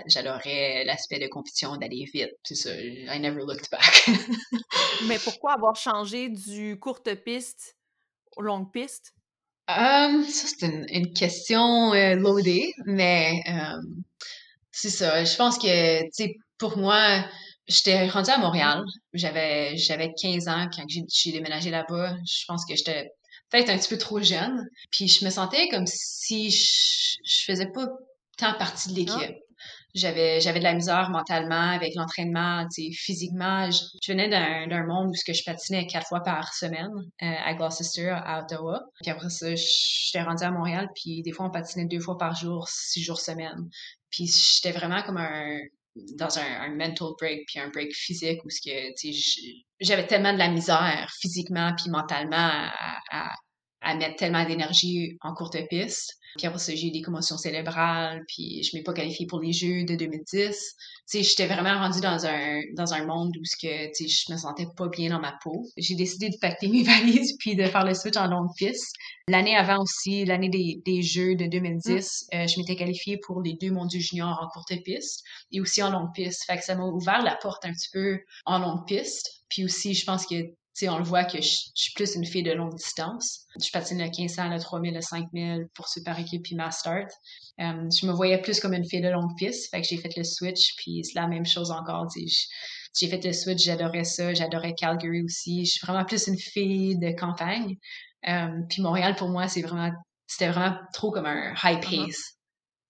J'adorais 0.08 0.84
l'aspect 0.86 1.20
de 1.20 1.28
compétition, 1.28 1.76
d'aller 1.78 2.06
vite. 2.14 2.32
C'est 2.44 2.56
ça, 2.56 2.76
I 2.76 3.20
never 3.20 3.42
looked 3.42 3.70
back. 3.72 4.08
Mais 5.08 5.20
pourquoi 5.20 5.54
avoir 5.54 5.76
changé 5.76 6.30
du 6.30 6.80
courte 6.80 7.14
piste 7.24 7.76
aux 8.36 8.42
longue 8.42 8.72
piste? 8.72 9.14
Um, 9.68 10.24
ça, 10.24 10.48
c'est 10.48 10.68
une, 10.68 11.12
question 11.14 11.92
euh, 11.94 12.14
loadée, 12.14 12.72
mais 12.86 13.42
um, 13.48 14.04
c'est 14.72 14.92
ça. 14.92 15.24
Je 15.24 15.36
pense 15.36 15.58
que, 15.58 16.04
tu 16.04 16.10
sais, 16.12 16.36
pour 16.60 16.78
moi, 16.78 17.26
j'étais 17.68 18.08
rendue 18.08 18.30
à 18.30 18.38
Montréal. 18.38 18.84
J'avais 19.14 19.76
j'avais 19.76 20.14
15 20.14 20.48
ans 20.50 20.70
quand 20.72 20.86
j'ai 20.88 21.32
déménagé 21.32 21.72
là-bas. 21.72 22.16
Je 22.28 22.46
pense 22.48 22.64
que 22.66 22.76
j'étais 22.76 23.10
peut-être 23.50 23.70
un 23.70 23.78
petit 23.78 23.90
peu 23.90 23.98
trop 23.98 24.22
jeune. 24.22 24.68
Puis 24.92 25.08
je 25.08 25.26
me 25.26 25.30
sentais 25.30 25.68
comme 25.70 25.88
si 25.88 26.52
je, 26.52 27.18
je 27.24 27.44
faisais 27.46 27.72
pas 27.72 27.88
tant 28.38 28.54
partie 28.54 28.94
de 28.94 28.94
ah. 28.94 29.18
l'équipe. 29.18 29.38
J'avais 29.94 30.42
j'avais 30.42 30.60
de 30.60 30.66
la 30.66 30.74
misère 30.74 31.10
mentalement 31.10 31.72
avec 31.72 31.96
l'entraînement, 31.96 32.68
tu 32.68 32.84
sais, 32.84 32.92
physiquement. 32.92 33.72
Je, 33.72 34.12
venais 34.12 34.28
d'un 34.28 34.86
monde 34.86 35.08
où 35.10 35.14
ce 35.16 35.24
que 35.24 35.32
je 35.32 35.42
patinais 35.46 35.88
quatre 35.88 36.08
fois 36.08 36.22
par 36.22 36.54
semaine 36.54 36.92
euh, 37.24 37.26
à 37.46 37.54
Gloucester, 37.54 38.10
à 38.10 38.44
Ottawa. 38.44 38.82
Puis 39.02 39.10
après 39.10 39.30
ça, 39.30 39.56
j'étais 39.56 40.22
rendue 40.22 40.44
à 40.44 40.52
Montréal, 40.52 40.90
puis 40.96 41.22
des 41.22 41.32
fois 41.32 41.46
on 41.46 41.50
patinait 41.50 41.86
deux 41.86 42.02
fois 42.02 42.18
par 42.18 42.36
jour, 42.36 42.68
six 42.68 43.04
jours 43.04 43.22
semaine. 43.22 43.70
Puis 44.10 44.28
j'étais 44.28 44.78
vraiment 44.78 45.02
comme 45.02 45.18
un 45.18 45.60
dans 46.18 46.38
un, 46.38 46.70
mental 46.76 47.10
break 47.20 47.46
puis 47.48 47.60
un 47.60 47.70
break 47.70 47.94
physique 47.94 48.44
où 48.44 48.50
ce 48.50 48.62
que 48.62 49.64
j'avais 49.80 50.08
tellement 50.08 50.34
de 50.34 50.38
la 50.38 50.50
misère 50.50 51.10
physiquement 51.22 51.74
puis 51.78 51.90
mentalement 51.90 52.36
à, 53.12 53.32
à 53.82 53.96
mettre 53.96 54.18
tellement 54.18 54.46
d'énergie 54.46 55.18
en 55.22 55.34
courte 55.34 55.58
piste 55.70 56.20
puis 56.38 56.48
après 56.48 56.60
ça, 56.60 56.76
j'ai 56.76 56.88
eu 56.88 56.92
des 56.92 57.02
commotions 57.02 57.38
cérébrales, 57.38 58.24
puis 58.28 58.62
je 58.64 58.76
m'ai 58.76 58.84
pas 58.84 58.94
qualifiée 58.94 59.26
pour 59.26 59.40
les 59.40 59.54
Jeux 59.54 59.86
de 59.86 59.96
2010. 59.96 60.52
Tu 60.52 60.54
sais, 61.06 61.24
j'étais 61.24 61.48
vraiment 61.48 61.80
rendue 61.80 62.02
dans 62.02 62.26
un, 62.26 62.62
dans 62.74 62.94
un 62.94 63.06
monde 63.06 63.36
où 63.40 63.46
ce 63.46 63.56
que, 63.56 63.88
tu 63.96 64.08
sais, 64.08 64.26
je 64.28 64.34
me 64.34 64.38
sentais 64.38 64.68
pas 64.76 64.88
bien 64.88 65.10
dans 65.10 65.20
ma 65.20 65.34
peau. 65.44 65.66
J'ai 65.78 65.96
décidé 65.96 66.30
de 66.30 66.38
pacter 66.42 66.68
mes 66.68 66.84
valises 66.84 67.38
puis 67.40 67.56
de 67.56 67.64
faire 67.66 67.86
le 67.86 67.94
switch 67.94 68.18
en 68.18 68.28
longue 68.28 68.50
piste. 68.58 68.94
L'année 69.30 69.56
avant 69.56 69.82
aussi, 69.82 70.26
l'année 70.26 70.50
des, 70.50 70.82
des 70.86 71.02
Jeux 71.02 71.36
de 71.36 71.46
2010, 71.46 72.28
mm. 72.34 72.36
euh, 72.36 72.48
je 72.48 72.60
m'étais 72.60 72.76
qualifiée 72.76 73.18
pour 73.26 73.42
les 73.42 73.54
deux 73.54 73.72
mondiaux 73.72 74.02
juniors 74.02 74.40
en 74.42 74.48
courte 74.50 74.74
piste 74.84 75.24
et 75.52 75.62
aussi 75.62 75.82
en 75.82 75.90
longue 75.90 76.14
piste. 76.14 76.44
Fait 76.46 76.58
que 76.58 76.64
ça 76.64 76.76
m'a 76.76 76.86
ouvert 76.86 77.24
la 77.24 77.36
porte 77.36 77.64
un 77.66 77.72
petit 77.72 77.90
peu 77.94 78.20
en 78.46 78.60
longue 78.60 78.86
piste. 78.86 79.44
Puis 79.50 79.64
aussi, 79.64 79.94
je 79.94 80.06
pense 80.06 80.26
que 80.26 80.36
sais, 80.76 80.90
on 80.90 80.98
le 80.98 81.04
voit 81.04 81.24
que 81.24 81.42
je, 81.42 81.48
suis 81.74 81.94
plus 81.96 82.16
une 82.16 82.26
fille 82.26 82.44
de 82.44 82.52
longue 82.52 82.76
distance. 82.76 83.46
Je 83.62 83.72
patine 83.72 83.98
le 83.98 84.06
1500, 84.06 84.50
le 84.50 84.60
3000, 84.60 84.94
le 84.94 85.02
5000 85.02 85.68
pour 85.74 85.88
super 85.88 86.20
équipe 86.20 86.44
puis 86.44 86.56
ma 86.56 86.70
start. 86.70 87.10
Euh, 87.62 87.90
je 87.90 88.06
me 88.06 88.12
voyais 88.12 88.42
plus 88.42 88.60
comme 88.60 88.74
une 88.74 88.88
fille 88.88 89.02
de 89.02 89.08
longue 89.08 89.36
piste, 89.38 89.72
fait 89.72 89.82
que 89.82 89.88
j'ai 89.88 89.98
fait 89.98 90.16
le 90.18 90.24
switch 90.24 90.76
puis 90.76 91.02
c'est 91.04 91.18
la 91.18 91.28
même 91.28 91.46
chose 91.46 91.72
encore. 91.72 92.08
J'ai 92.14 93.08
fait 93.08 93.24
le 93.24 93.32
switch, 93.32 93.64
j'adorais 93.64 94.04
ça, 94.04 94.34
j'adorais 94.34 94.74
Calgary 94.74 95.24
aussi. 95.24 95.66
Je 95.66 95.72
suis 95.72 95.86
vraiment 95.86 96.04
plus 96.04 96.28
une 96.28 96.38
fille 96.38 96.98
de 97.00 97.12
campagne. 97.12 97.78
Euh, 98.28 98.62
puis 98.70 98.82
Montréal 98.82 99.16
pour 99.16 99.30
moi 99.30 99.48
c'est 99.48 99.62
vraiment, 99.62 99.92
c'était 100.28 100.50
vraiment 100.50 100.76
trop 100.94 101.12
comme 101.12 101.26
un 101.26 101.54
high 101.64 101.82
uh-huh. 101.82 102.06
pace. 102.06 102.34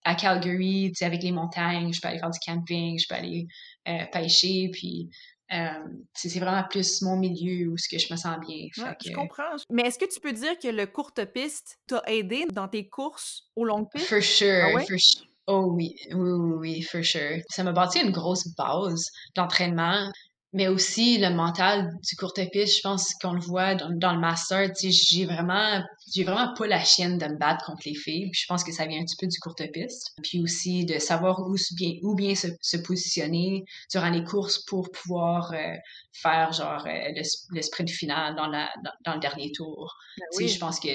À 0.02 0.14
Calgary, 0.14 0.92
tu 0.92 0.98
sais, 0.98 1.04
avec 1.04 1.24
les 1.24 1.32
montagnes, 1.32 1.92
je 1.92 2.00
peux 2.00 2.06
aller 2.06 2.20
faire 2.20 2.30
du 2.30 2.38
camping, 2.38 2.96
je 2.96 3.08
peux 3.08 3.16
aller 3.16 3.48
euh, 3.88 4.04
pêcher, 4.12 4.70
puis 4.72 5.10
c'est 5.48 6.38
vraiment 6.38 6.64
plus 6.68 7.02
mon 7.02 7.16
milieu 7.16 7.68
où 7.68 7.78
ce 7.78 7.88
que 7.88 7.98
je 7.98 8.12
me 8.12 8.16
sens 8.16 8.36
bien. 8.46 8.68
Je 8.74 9.12
comprends. 9.12 9.56
Mais 9.70 9.82
est-ce 9.82 9.98
que 9.98 10.12
tu 10.12 10.20
peux 10.20 10.32
dire 10.32 10.58
que 10.58 10.68
le 10.68 10.86
courte 10.86 11.24
piste 11.26 11.78
t'a 11.86 12.02
aidé 12.06 12.46
dans 12.52 12.68
tes 12.68 12.88
courses 12.88 13.44
aux 13.54 13.64
longues 13.64 13.90
pistes? 13.90 14.06
For 14.06 14.22
sure, 14.22 14.64
ah 14.64 14.80
for 14.80 14.98
sure. 14.98 15.26
Oh 15.48 15.70
oui, 15.72 15.94
oui, 16.10 16.30
oui, 16.32 16.54
oui, 16.58 16.82
for 16.82 17.04
sure. 17.04 17.38
Ça 17.48 17.62
m'a 17.62 17.72
bâti 17.72 18.00
une 18.00 18.10
grosse 18.10 18.48
base 18.56 19.04
d'entraînement 19.36 20.10
mais 20.56 20.68
aussi 20.68 21.18
le 21.18 21.28
mental 21.28 21.92
du 22.02 22.16
courte 22.16 22.40
piste, 22.50 22.78
je 22.78 22.80
pense 22.80 23.12
qu'on 23.20 23.34
le 23.34 23.40
voit 23.40 23.74
dans, 23.74 24.14
le 24.14 24.18
master, 24.18 24.72
tu 24.72 24.90
sais, 24.90 25.16
j'ai 25.16 25.26
vraiment, 25.26 25.82
j'ai 26.14 26.24
vraiment 26.24 26.54
pas 26.54 26.66
la 26.66 26.82
chienne 26.82 27.18
de 27.18 27.26
me 27.26 27.36
battre 27.36 27.66
contre 27.66 27.82
les 27.84 27.94
filles, 27.94 28.30
puis 28.30 28.40
je 28.40 28.46
pense 28.48 28.64
que 28.64 28.72
ça 28.72 28.86
vient 28.86 29.02
un 29.02 29.04
petit 29.04 29.16
peu 29.20 29.26
du 29.26 29.38
courte 29.38 29.62
piste, 29.70 30.14
puis 30.22 30.40
aussi 30.40 30.86
de 30.86 30.98
savoir 30.98 31.40
où 31.40 31.56
bien, 31.76 31.92
où 32.02 32.14
bien 32.14 32.34
se, 32.34 32.76
positionner 32.78 33.64
durant 33.90 34.08
les 34.08 34.24
courses 34.24 34.64
pour 34.64 34.90
pouvoir 34.90 35.52
euh, 35.52 35.74
faire 36.14 36.52
genre 36.52 36.86
euh, 36.86 37.12
le, 37.50 37.62
sprint 37.62 37.90
final 37.90 38.34
dans 38.34 38.46
la 38.46 38.70
dans, 39.04 39.12
le 39.12 39.20
dernier 39.20 39.52
tour. 39.52 39.94
Ben 40.16 40.24
tu 40.32 40.48
sais, 40.48 40.54
je 40.54 40.58
pense 40.58 40.80
que 40.80 40.88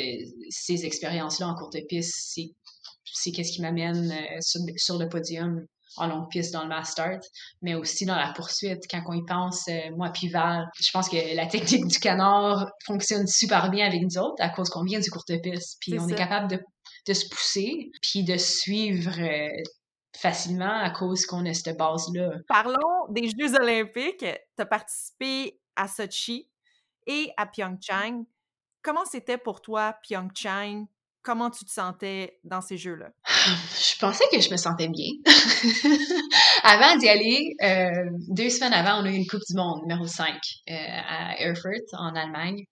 ces 0.49 0.85
expériences-là 0.85 1.49
en 1.49 1.55
courte 1.55 1.77
piste, 1.87 2.15
c'est 2.15 2.49
c'est 3.13 3.31
qu'est-ce 3.31 3.51
qui 3.51 3.61
m'amène 3.61 4.11
euh, 4.11 4.37
sur, 4.41 4.61
sur 4.77 4.97
le 4.97 5.07
podium 5.07 5.67
en 5.97 6.07
longue 6.07 6.29
piste 6.29 6.53
dans 6.53 6.63
le 6.63 6.69
master, 6.69 7.19
mais 7.61 7.75
aussi 7.75 8.05
dans 8.05 8.15
la 8.15 8.31
poursuite. 8.33 8.83
Quand 8.89 9.01
on 9.07 9.13
y 9.13 9.25
pense, 9.25 9.67
euh, 9.67 9.91
moi 9.95 10.09
puis 10.09 10.29
Val, 10.29 10.67
je 10.79 10.91
pense 10.91 11.09
que 11.09 11.35
la 11.35 11.45
technique 11.47 11.87
du 11.87 11.99
canard 11.99 12.71
fonctionne 12.85 13.27
super 13.27 13.69
bien 13.69 13.87
avec 13.87 14.01
nous 14.01 14.17
autres 14.17 14.41
à 14.41 14.49
cause 14.49 14.69
qu'on 14.69 14.83
vient 14.83 14.99
du 14.99 15.09
courte 15.09 15.31
piste. 15.41 15.77
Puis 15.81 15.99
on 15.99 16.07
est 16.07 16.15
capable 16.15 16.49
de, 16.49 16.59
de, 17.07 17.13
se 17.13 17.27
pousser, 17.29 17.91
puis 18.01 18.23
de 18.23 18.37
suivre 18.37 19.19
euh, 19.19 19.49
facilement 20.17 20.79
à 20.79 20.89
cause 20.89 21.25
qu'on 21.25 21.45
a 21.45 21.53
cette 21.53 21.77
base-là. 21.77 22.31
Parlons 22.47 23.07
des 23.09 23.29
Jeux 23.29 23.55
olympiques. 23.55 24.19
Tu 24.19 24.61
as 24.61 24.65
participé 24.65 25.59
à 25.75 25.87
Sochi 25.87 26.47
et 27.07 27.31
à 27.37 27.45
Pyeongchang. 27.45 28.25
Comment 28.81 29.05
c'était 29.05 29.37
pour 29.37 29.61
toi, 29.61 29.95
Pyeongchang? 30.03 30.85
Comment 31.23 31.49
tu 31.49 31.65
te 31.65 31.71
sentais 31.71 32.39
dans 32.43 32.61
ces 32.61 32.77
jeux-là? 32.77 33.09
Je 33.25 33.97
pensais 33.99 34.23
que 34.31 34.41
je 34.41 34.49
me 34.49 34.57
sentais 34.57 34.87
bien. 34.87 35.09
avant 36.63 36.97
d'y 36.97 37.07
aller, 37.07 37.55
euh, 37.63 38.09
deux 38.29 38.49
semaines 38.49 38.73
avant, 38.73 39.01
on 39.01 39.05
a 39.05 39.11
eu 39.11 39.15
une 39.15 39.27
Coupe 39.27 39.41
du 39.47 39.55
Monde 39.55 39.81
numéro 39.81 40.07
5 40.07 40.27
euh, 40.27 40.73
à 40.73 41.39
Erfurt, 41.39 41.85
en 41.93 42.15
Allemagne. 42.15 42.65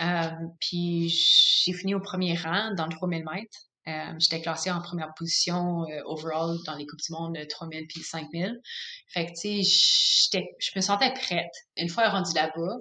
Euh, 0.00 0.30
puis 0.60 1.10
j'ai 1.10 1.74
fini 1.74 1.94
au 1.94 2.00
premier 2.00 2.34
rang 2.36 2.72
dans 2.74 2.86
le 2.86 2.92
3000 2.92 3.24
mètres. 3.24 4.16
J'étais 4.18 4.40
classée 4.40 4.70
en 4.70 4.80
première 4.80 5.12
position 5.14 5.84
overall 6.06 6.56
dans 6.66 6.76
les 6.76 6.86
Coupes 6.86 7.00
du 7.00 7.12
Monde 7.12 7.36
3000 7.48 7.86
puis 7.88 8.00
5000. 8.00 8.60
Fait 9.08 9.26
que, 9.26 9.32
tu 9.32 9.64
sais, 9.64 10.40
je 10.60 10.70
me 10.76 10.80
sentais 10.80 11.12
prête. 11.12 11.52
Une 11.76 11.88
fois 11.88 12.08
rendue 12.08 12.32
là-bas, 12.32 12.76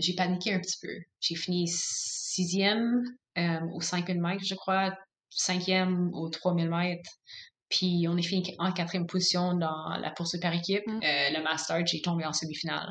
j'ai 0.00 0.14
paniqué 0.14 0.52
un 0.52 0.58
petit 0.58 0.78
peu. 0.82 0.92
J'ai 1.20 1.36
fini 1.36 1.68
sixième 1.68 3.04
euh, 3.38 3.60
au 3.72 3.80
5000 3.80 4.20
mètres, 4.20 4.44
je 4.44 4.54
crois, 4.54 4.92
cinquième 5.30 6.10
au 6.14 6.28
3000 6.28 6.68
mètres. 6.68 7.10
Puis 7.68 8.06
on 8.08 8.16
est 8.16 8.22
fini 8.22 8.54
en 8.58 8.72
quatrième 8.72 9.06
position 9.06 9.54
dans 9.54 9.88
la 10.00 10.10
poursuite 10.10 10.42
par 10.42 10.54
équipe. 10.54 10.86
Mm. 10.86 11.00
Euh, 11.02 11.30
le 11.30 11.42
Master, 11.42 11.84
j'ai 11.86 12.00
tombé 12.00 12.24
en 12.24 12.32
semi-finale. 12.32 12.88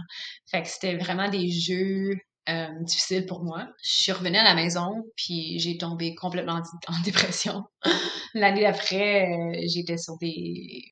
Fait 0.50 0.62
que 0.62 0.67
c'était 0.67 0.97
vraiment 0.97 1.29
des 1.29 1.50
jeux 1.50 2.12
euh, 2.50 2.67
difficiles 2.81 3.25
pour 3.25 3.43
moi. 3.43 3.67
Je 3.83 3.91
suis 3.91 4.12
revenue 4.12 4.38
à 4.38 4.43
la 4.43 4.55
maison, 4.55 4.91
puis 5.15 5.59
j'ai 5.59 5.77
tombé 5.77 6.13
complètement 6.15 6.62
en 6.88 7.01
dépression. 7.05 7.63
l'année 8.33 8.63
d'après, 8.63 9.27
j'étais 9.73 9.97
sur 9.97 10.17
des, 10.17 10.89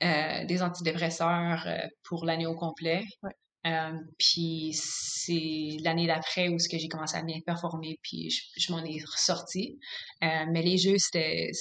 des 0.48 0.62
antidépresseurs 0.62 1.67
pour 2.03 2.25
l'année 2.25 2.46
au 2.46 2.55
complet. 2.55 3.03
Euh, 3.68 3.91
puis 4.18 4.72
c'est 4.74 5.77
l'année 5.84 6.08
d'après 6.08 6.50
où 6.50 6.58
ce 6.58 6.68
que 6.68 6.77
j'ai 6.77 6.88
commencé 6.88 7.15
à 7.15 7.22
bien 7.22 7.39
performer, 7.46 8.00
puis 8.01 8.30
je, 8.58 8.72
m'en 8.72 8.84
ai 8.84 9.03
ressorti. 9.03 9.80
Euh, 10.24 10.46
mais 10.51 10.63
les 10.63 10.77
jeux, 10.77 10.98
c'était, 10.98 11.51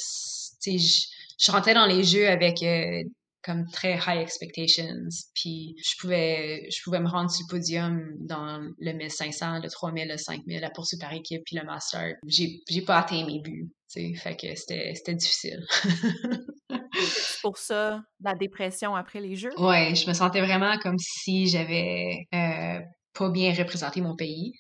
je, 0.67 1.07
je 1.39 1.53
rentrais 1.53 1.75
dans 1.75 1.87
les 1.87 2.03
jeux 2.03 2.29
avec 2.29 2.63
euh, 2.63 3.03
comme 3.43 3.67
très 3.71 3.99
high 4.07 4.21
expectations, 4.21 5.09
puis 5.35 5.75
je 5.83 5.95
pouvais, 5.99 6.69
je 6.71 6.83
pouvais 6.83 7.01
me 7.01 7.09
rendre 7.09 7.31
sur 7.31 7.47
le 7.49 7.51
podium 7.51 8.13
dans 8.19 8.61
le 8.79 8.93
1500, 8.93 9.61
le 9.63 9.69
3000, 9.69 10.09
le 10.09 10.17
5000, 10.17 10.61
la 10.61 10.71
poursuite 10.71 11.01
par 11.01 11.13
équipe, 11.13 11.43
puis 11.45 11.57
le 11.57 11.65
master. 11.65 12.17
J'ai, 12.27 12.63
j'ai 12.69 12.83
pas 12.83 12.99
atteint 12.99 13.25
mes 13.27 13.41
buts, 13.41 13.71
tu 13.91 14.15
sais, 14.15 14.15
fait 14.15 14.37
que 14.37 14.55
c'était, 14.55 14.95
c'était 14.95 15.15
difficile. 15.15 15.67
pour 17.43 17.59
ça 17.59 18.03
la 18.21 18.35
dépression 18.35 18.95
après 18.95 19.21
les 19.21 19.37
Jeux? 19.37 19.53
Ouais, 19.59 19.95
je 19.95 20.09
me 20.09 20.15
sentais 20.15 20.41
vraiment 20.41 20.79
comme 20.79 20.99
si 20.99 21.47
j'avais 21.47 22.27
euh, 22.35 22.81
pas 23.15 23.31
bien 23.31 23.53
représenté 23.55 24.01
mon 24.01 24.17
pays. 24.17 24.53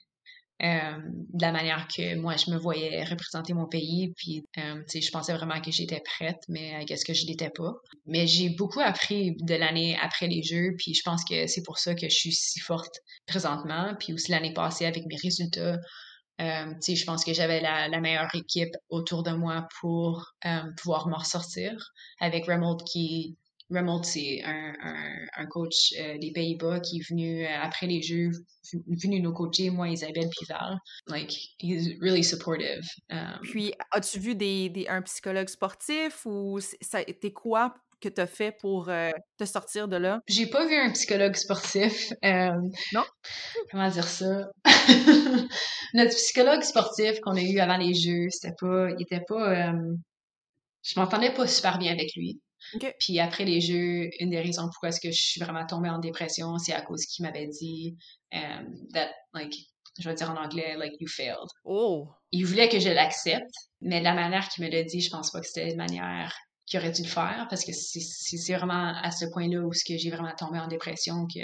Euh, 0.63 0.99
de 1.33 1.41
la 1.41 1.53
manière 1.53 1.89
que 1.89 2.17
moi 2.17 2.37
je 2.37 2.51
me 2.51 2.59
voyais 2.59 3.03
représenter 3.05 3.55
mon 3.55 3.67
pays 3.67 4.13
puis 4.15 4.45
euh, 4.59 4.83
je 4.95 5.11
pensais 5.11 5.33
vraiment 5.33 5.59
que 5.59 5.71
j'étais 5.71 6.03
prête 6.05 6.37
mais 6.51 6.85
qu'est-ce 6.85 7.07
que 7.07 7.15
je 7.15 7.25
l'étais 7.25 7.49
pas 7.49 7.73
mais 8.05 8.27
j'ai 8.27 8.51
beaucoup 8.51 8.81
appris 8.81 9.37
de 9.41 9.55
l'année 9.55 9.97
après 10.03 10.27
les 10.27 10.43
jeux 10.43 10.75
puis 10.77 10.93
je 10.93 11.01
pense 11.03 11.25
que 11.25 11.47
c'est 11.47 11.63
pour 11.63 11.79
ça 11.79 11.95
que 11.95 12.11
je 12.11 12.15
suis 12.15 12.35
si 12.35 12.61
forte 12.61 12.95
présentement 13.27 13.95
puis 13.99 14.13
aussi 14.13 14.33
l'année 14.33 14.53
passée 14.53 14.85
avec 14.85 15.07
mes 15.07 15.17
résultats 15.17 15.79
euh, 16.41 16.75
je 16.81 17.05
pense 17.05 17.25
que 17.25 17.33
j'avais 17.35 17.61
la, 17.61 18.01
meilleure 18.01 18.35
équipe 18.35 18.75
autour 18.89 19.23
de 19.23 19.33
moi 19.33 19.69
pour 19.81 20.33
euh, 20.47 20.61
pouvoir 20.81 21.09
m'en 21.09 21.19
ressortir. 21.19 21.93
Avec 22.21 22.47
Remold 22.47 22.83
qui... 22.85 23.37
Remold, 23.73 24.05
c'est 24.05 24.43
un, 24.45 24.73
un, 25.37 25.47
coach 25.47 25.95
euh, 25.97 26.19
des 26.19 26.33
Pays-Bas 26.33 26.81
qui 26.81 26.97
est 26.99 27.09
venu 27.09 27.47
après 27.47 27.87
les 27.87 28.03
Jeux, 28.03 28.33
venu 28.73 29.21
nous 29.21 29.33
coacher, 29.33 29.71
moi, 29.71 29.89
Isabelle 29.89 30.29
Pival. 30.29 30.77
Like, 31.07 31.33
he's 31.61 31.97
really 32.01 32.25
supportive. 32.25 32.83
Um, 33.13 33.39
Puis, 33.43 33.73
as-tu 33.93 34.19
vu 34.19 34.35
des, 34.35 34.71
des, 34.71 34.89
un 34.89 35.03
psychologue 35.03 35.49
sportif 35.49 36.27
ou 36.27 36.59
ça 36.81 37.03
été 37.03 37.33
quoi 37.33 37.77
que 38.01 38.09
tu 38.09 38.21
as 38.21 38.27
fait 38.27 38.53
pour 38.61 38.89
euh, 38.89 39.11
te 39.39 39.45
sortir 39.45 39.89
de 39.89 39.97
là? 39.97 40.21
J'ai 40.29 40.47
pas 40.47 40.67
vu 40.67 40.75
un 40.75 40.91
psychologue 40.93 41.37
sportif. 41.37 42.13
Euh, 42.25 42.53
non? 42.93 43.05
Comment 43.71 43.89
dire 43.89 44.07
ça? 44.07 44.51
Notre 45.95 46.15
psychologue 46.15 46.63
sportif 46.63 47.21
qu'on 47.21 47.35
a 47.35 47.41
eu 47.41 47.59
avant 47.59 47.77
les 47.77 47.95
Jeux, 47.95 48.29
c'était 48.31 48.55
pas... 48.59 48.91
Il 48.91 49.03
était 49.03 49.25
pas... 49.27 49.69
Euh, 49.69 49.95
je 50.83 51.01
m'entendais 51.01 51.33
pas 51.33 51.47
super 51.47 51.79
bien 51.79 51.93
avec 51.93 52.15
lui. 52.15 52.41
Puis 53.01 53.19
après 53.19 53.45
les 53.45 53.61
Jeux, 53.61 54.11
une 54.21 54.31
des 54.31 54.41
raisons 54.41 54.65
pourquoi 54.65 54.91
est-ce 54.91 55.01
que 55.01 55.11
je 55.11 55.21
suis 55.21 55.41
vraiment 55.41 55.67
tombée 55.67 55.89
en 55.89 55.99
dépression, 55.99 56.57
c'est 56.59 56.75
à 56.75 56.83
cause 56.83 57.05
qu'il 57.07 57.25
m'avait 57.25 57.49
dit 57.49 57.97
that, 58.31 59.11
like, 59.33 59.55
je 59.99 60.09
vais 60.09 60.15
dire 60.15 60.31
en 60.31 60.37
anglais, 60.37 60.77
like, 60.77 60.93
you 61.01 61.09
failed. 61.09 61.49
Oh! 61.65 62.09
Il 62.33 62.47
voulait 62.47 62.69
que 62.69 62.79
je 62.79 62.91
l'accepte, 62.91 63.51
mais 63.81 64.01
de 64.01 64.05
la 64.05 64.15
manière 64.15 64.49
qu'il 64.49 64.65
me 64.65 64.71
l'a 64.71 64.85
dit, 64.85 65.01
je 65.01 65.11
pense 65.11 65.31
pas 65.31 65.41
que 65.41 65.47
c'était 65.47 65.71
une 65.71 65.77
manière 65.77 66.35
qui 66.71 66.79
aurait 66.79 66.93
dû 66.93 67.03
le 67.03 67.09
faire 67.09 67.47
parce 67.51 67.65
que 67.65 67.73
c'est 67.73 68.55
vraiment 68.55 68.95
à 69.03 69.11
ce 69.11 69.27
point-là 69.33 69.59
où 69.59 69.73
j'ai 69.73 70.11
vraiment 70.11 70.33
tombé 70.39 70.59
en 70.59 70.69
dépression 70.69 71.27
que 71.27 71.41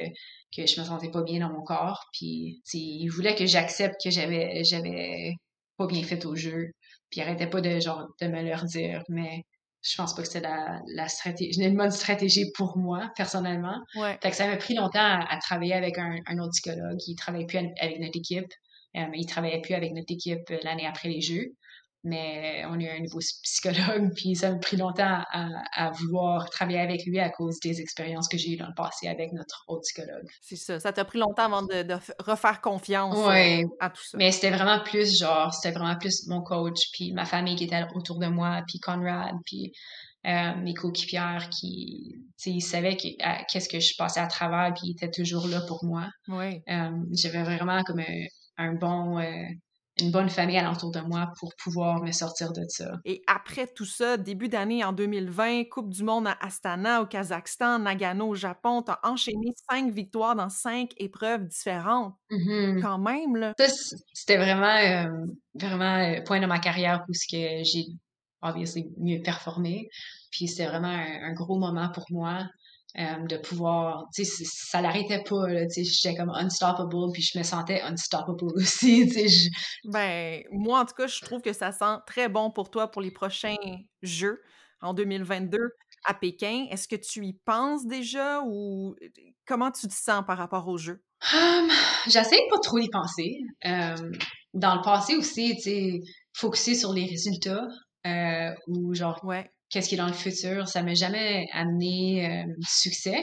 que 0.57 0.65
je 0.65 0.81
me 0.81 0.87
sentais 0.87 1.11
pas 1.11 1.23
bien 1.23 1.41
dans 1.41 1.53
mon 1.53 1.63
corps 1.63 2.07
puis 2.13 2.63
il 2.73 3.09
voulait 3.09 3.35
que 3.35 3.45
j'accepte 3.45 3.97
que 4.03 4.11
j'avais 4.11 4.63
j'avais 4.65 5.33
pas 5.77 5.87
bien 5.87 6.05
fait 6.05 6.25
au 6.25 6.37
jeu 6.37 6.71
puis 7.11 7.21
il 7.21 7.23
arrêtait 7.23 7.51
pas 7.51 7.61
de 7.61 7.81
genre 7.81 8.07
de 8.21 8.29
me 8.29 8.43
leur 8.43 8.65
dire 8.65 9.03
mais 9.09 9.43
je 9.83 9.97
pense 9.97 10.15
pas 10.15 10.23
que 10.23 10.29
c'était 10.29 10.49
la, 10.49 10.81
la 10.95 11.09
stratégie, 11.09 11.61
une 11.61 11.77
bonne 11.77 11.93
stratégie 11.93 12.51
pour 12.57 12.77
moi, 12.77 13.09
personnellement. 13.15 13.79
Ouais. 13.95 14.19
Fait 14.21 14.31
que 14.31 14.37
ça 14.37 14.49
m'a 14.49 14.57
pris 14.57 14.75
longtemps 14.75 14.99
à, 14.99 15.39
travailler 15.39 15.75
avec 15.75 15.97
un, 15.97 16.17
un, 16.27 16.39
autre 16.39 16.51
psychologue. 16.51 16.99
Il 17.07 17.15
travaillait 17.15 17.47
plus 17.47 17.59
avec 17.59 18.01
notre 18.01 18.19
équipe. 18.19 18.53
Euh, 18.97 19.07
il 19.15 19.27
travaillait 19.27 19.61
plus 19.61 19.75
avec 19.75 19.93
notre 19.93 20.13
équipe 20.13 20.51
euh, 20.51 20.59
l'année 20.65 20.87
après 20.89 21.09
les 21.09 21.21
Jeux 21.21 21.55
mais 22.07 22.65
on 22.69 22.75
a 22.75 22.83
eu 22.83 22.89
un 22.89 23.01
nouveau 23.01 23.19
psychologue, 23.19 24.13
puis 24.17 24.37
ça 24.37 24.51
m'a 24.51 24.59
pris 24.59 24.77
longtemps 24.77 25.23
à, 25.33 25.91
vouloir 25.91 26.49
travailler 26.51 26.81
avec 26.81 27.05
lui 27.05 27.19
à 27.19 27.29
cause 27.31 27.59
des 27.61 27.81
expériences 27.81 28.29
que 28.29 28.39
j'ai 28.39 28.53
eues 28.53 28.57
dans 28.57 28.69
le 28.69 28.75
passé 28.75 29.09
avec 29.09 29.33
notre 29.33 29.65
autre 29.69 29.83
psychologue. 29.83 30.27
C'est 30.41 30.57
ça, 30.57 30.81
ça 30.81 30.93
t'a 30.93 31.05
pris 31.05 31.19
longtemps 31.19 31.45
avant 31.45 31.63
de, 31.63 31.85
refaire 32.21 32.61
confiance 32.61 33.17
euh, 33.17 33.67
à 33.81 33.91
tout 33.91 34.03
ça. 34.03 34.17
Mais 34.17 34.31
c'était 34.31 34.51
vraiment 34.51 34.81
plus 34.83 35.19
genre, 35.19 35.53
c'était 35.53 35.77
vraiment 35.77 35.99
plus 35.99 36.27
mon 36.29 36.43
coach, 36.43 36.91
puis 36.93 37.13
ma 37.13 37.25
famille 37.25 37.57
qui 37.57 37.65
était 37.65 37.85
autour 37.95 38.19
de 38.19 38.27
moi, 38.27 38.63
puis 38.67 38.79
Conrad, 38.79 39.35
puis 39.45 39.73
euh, 40.27 40.55
mes 40.57 40.75
coéquipières 40.75 41.49
qui, 41.51 42.25
ils 42.47 42.61
savaient 42.61 42.97
qu'est-ce 42.97 43.69
que 43.69 43.81
je 43.81 43.95
passais 43.97 44.21
à 44.21 44.29
travers, 44.29 44.73
puis 44.75 44.89
ils 44.89 44.93
étaient 44.93 45.11
toujours 45.11 45.49
là 45.49 45.61
pour 45.67 45.85
moi. 45.85 46.09
Oui. 46.29 46.63
Euh, 46.69 46.91
j'avais 47.13 47.43
vraiment 47.43 47.83
comme 47.83 48.03
un, 48.59 48.75
bon 48.75 49.19
une 49.99 50.11
bonne 50.11 50.29
famille 50.29 50.59
alentour 50.59 50.91
de 50.91 51.01
moi 51.01 51.33
pour 51.39 51.53
pouvoir 51.63 52.03
me 52.03 52.13
sortir 52.13 52.53
de 52.53 52.63
ça. 52.69 52.93
Et 53.05 53.23
après 53.27 53.67
tout 53.67 53.87
ça, 53.87 54.17
début 54.17 54.49
d'année 54.49 54.85
en 54.85 54.93
2020, 54.93 55.65
Coupe 55.71 55.91
du 55.91 56.05
Monde 56.05 56.27
à 56.27 56.37
Astana 56.41 57.03
au 57.03 57.07
Kazakhstan, 57.07 57.79
Nagano 57.79 58.29
au 58.29 58.35
Japon, 58.35 58.83
tu 58.83 58.93
as 58.93 59.01
enchaîné 59.03 59.55
cinq 59.71 59.91
victoires 59.93 60.37
dans 60.37 60.51
cinq 60.51 60.91
épreuves 60.99 61.45
différentes. 61.45 62.15
Mm-hmm. 62.31 62.83
Quand 62.83 62.99
même, 62.99 63.37
là. 63.37 63.55
C'était 64.13 64.37
vraiment, 64.37 64.67
euh, 64.67 65.27
vraiment 65.55 65.97
le 65.97 66.19
euh, 66.19 66.23
point 66.23 66.41
de 66.41 66.47
ma 66.47 66.59
carrière 66.59 67.05
où 67.09 67.13
j'ai 67.33 67.87
obviously 68.43 68.93
mieux 68.99 69.23
performé. 69.23 69.89
Puis 70.31 70.49
c'était 70.49 70.67
vraiment 70.67 70.89
un, 70.89 71.33
gros 71.33 71.59
moment 71.59 71.89
pour 71.89 72.05
moi. 72.11 72.45
Euh, 72.99 73.27
de 73.27 73.37
pouvoir, 73.37 74.07
tu 74.15 74.25
sais, 74.25 74.45
ça 74.47 74.81
l'arrêtait 74.81 75.23
pas, 75.23 75.45
tu 75.67 75.69
sais, 75.69 75.85
j'étais 75.85 76.17
comme 76.17 76.31
unstoppable, 76.31 77.13
puis 77.13 77.21
je 77.21 77.39
me 77.39 77.45
sentais 77.45 77.83
unstoppable 77.83 78.47
aussi, 78.57 79.07
tu 79.07 79.29
sais. 79.29 79.51
Ben, 79.85 80.43
moi, 80.51 80.81
en 80.81 80.87
tout 80.87 80.95
cas, 80.95 81.07
je 81.07 81.21
trouve 81.21 81.43
que 81.43 81.53
ça 81.53 81.73
sent 81.73 81.99
très 82.07 82.31
bon 82.31 82.51
pour 82.51 82.71
toi 82.71 82.91
pour 82.91 83.03
les 83.03 83.11
prochains 83.11 83.57
Jeux 84.01 84.41
en 84.81 84.95
2022 84.95 85.59
à 86.07 86.15
Pékin. 86.15 86.69
Est-ce 86.71 86.89
que 86.89 86.97
tu 86.97 87.27
y 87.27 87.35
penses 87.35 87.87
déjà 87.87 88.41
ou 88.47 88.97
comment 89.47 89.71
tu 89.71 89.89
te 89.89 89.95
sens 89.95 90.25
par 90.27 90.39
rapport 90.39 90.67
aux 90.67 90.79
Jeux? 90.79 91.03
Um, 91.35 91.69
J'essaie 92.07 92.41
pas 92.49 92.59
trop 92.63 92.79
y 92.79 92.89
penser. 92.89 93.41
Euh, 93.67 94.11
dans 94.55 94.75
le 94.75 94.83
passé 94.83 95.17
aussi, 95.17 95.55
tu 95.57 95.63
sais, 95.63 96.01
focuser 96.33 96.75
sur 96.75 96.95
les 96.95 97.05
résultats 97.05 97.67
euh, 98.07 98.55
ou 98.69 98.95
genre 98.95 99.23
ouais 99.25 99.51
qu'est-ce 99.77 99.91
qui 99.91 99.97
est 99.97 99.99
dans 99.99 100.07
le 100.07 100.15
futur. 100.15 100.67
Ça 100.67 100.83
m'a 100.83 100.95
jamais 100.95 101.49
amené 101.53 102.27
euh, 102.27 102.45
succès. 102.67 103.23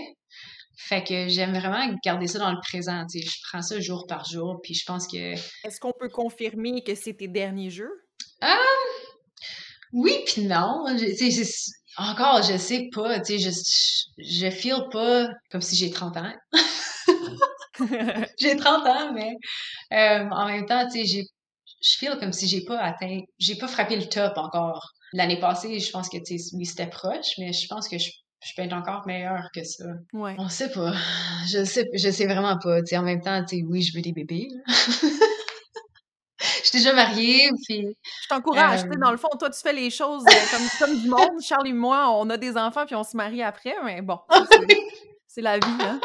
Fait 0.77 1.03
que 1.03 1.27
j'aime 1.27 1.57
vraiment 1.57 1.83
garder 2.05 2.27
ça 2.27 2.37
dans 2.37 2.51
le 2.51 2.59
présent. 2.61 3.07
Je 3.11 3.27
prends 3.49 3.63
ça 3.63 3.79
jour 3.79 4.05
par 4.07 4.23
jour, 4.25 4.59
puis 4.61 4.75
je 4.75 4.85
pense 4.85 5.07
que... 5.07 5.33
Est-ce 5.33 5.79
qu'on 5.79 5.93
peut 5.99 6.09
confirmer 6.09 6.83
que 6.83 6.93
c'est 6.93 7.15
tes 7.15 7.27
derniers 7.27 7.71
jeux? 7.71 7.89
Ah! 8.39 8.59
Oui, 9.93 10.19
puis 10.27 10.43
non. 10.43 10.85
encore, 11.97 12.43
je 12.43 12.57
sais 12.57 12.87
pas. 12.93 13.17
Je, 13.23 13.49
je 14.19 14.49
feel 14.51 14.87
pas 14.91 15.29
comme 15.49 15.61
si 15.61 15.75
j'ai 15.75 15.89
30 15.89 16.17
ans. 16.17 16.33
j'ai 18.39 18.55
30 18.55 18.85
ans, 18.85 19.13
mais 19.13 19.33
euh, 19.91 20.29
en 20.29 20.45
même 20.45 20.67
temps, 20.67 20.87
je 20.93 21.97
feel 21.97 22.15
comme 22.19 22.31
si 22.31 22.47
j'ai 22.47 22.63
pas 22.63 22.77
atteint, 22.79 23.21
j'ai 23.39 23.55
pas 23.55 23.67
frappé 23.67 23.95
le 23.95 24.07
top 24.07 24.33
encore. 24.37 24.93
L'année 25.13 25.39
passée, 25.39 25.79
je 25.79 25.91
pense 25.91 26.09
que, 26.09 26.17
tu 26.17 26.39
oui, 26.53 26.65
c'était 26.65 26.87
proche, 26.87 27.37
mais 27.37 27.53
je 27.53 27.67
pense 27.67 27.87
que 27.87 27.97
je, 27.97 28.09
peux 28.55 28.63
être 28.63 28.73
encore 28.73 29.05
meilleure 29.05 29.49
que 29.53 29.63
ça. 29.63 29.85
Ouais. 30.11 30.35
On 30.39 30.49
sait 30.49 30.71
pas. 30.71 30.93
Je 31.47 31.63
sais, 31.63 31.87
je 31.93 32.09
sais 32.09 32.25
vraiment 32.25 32.57
pas. 32.57 32.81
Tu 32.81 32.97
en 32.97 33.03
même 33.03 33.21
temps, 33.21 33.43
tu 33.45 33.63
oui, 33.69 33.81
je 33.81 33.95
veux 33.95 34.01
des 34.01 34.11
bébés. 34.11 34.47
je 34.67 36.63
suis 36.63 36.79
déjà 36.79 36.93
mariée, 36.93 37.49
puis... 37.65 37.95
Je 38.23 38.27
t'encourage, 38.27 38.81
sais, 38.81 38.87
dans 38.99 39.11
le 39.11 39.17
fond, 39.17 39.29
toi, 39.39 39.49
tu 39.49 39.61
fais 39.61 39.73
les 39.73 39.91
choses 39.91 40.23
euh, 40.27 40.57
comme, 40.57 40.67
comme 40.79 40.99
du 40.99 41.07
monde. 41.07 41.41
Charles 41.41 41.67
et 41.67 41.73
moi, 41.73 42.09
on 42.17 42.29
a 42.31 42.37
des 42.37 42.57
enfants, 42.57 42.85
puis 42.85 42.95
on 42.95 43.03
se 43.03 43.15
marie 43.15 43.43
après, 43.43 43.75
mais 43.85 44.01
bon, 44.01 44.19
c'est 45.27 45.41
la 45.41 45.59
vie, 45.59 45.65
hein. 45.79 45.99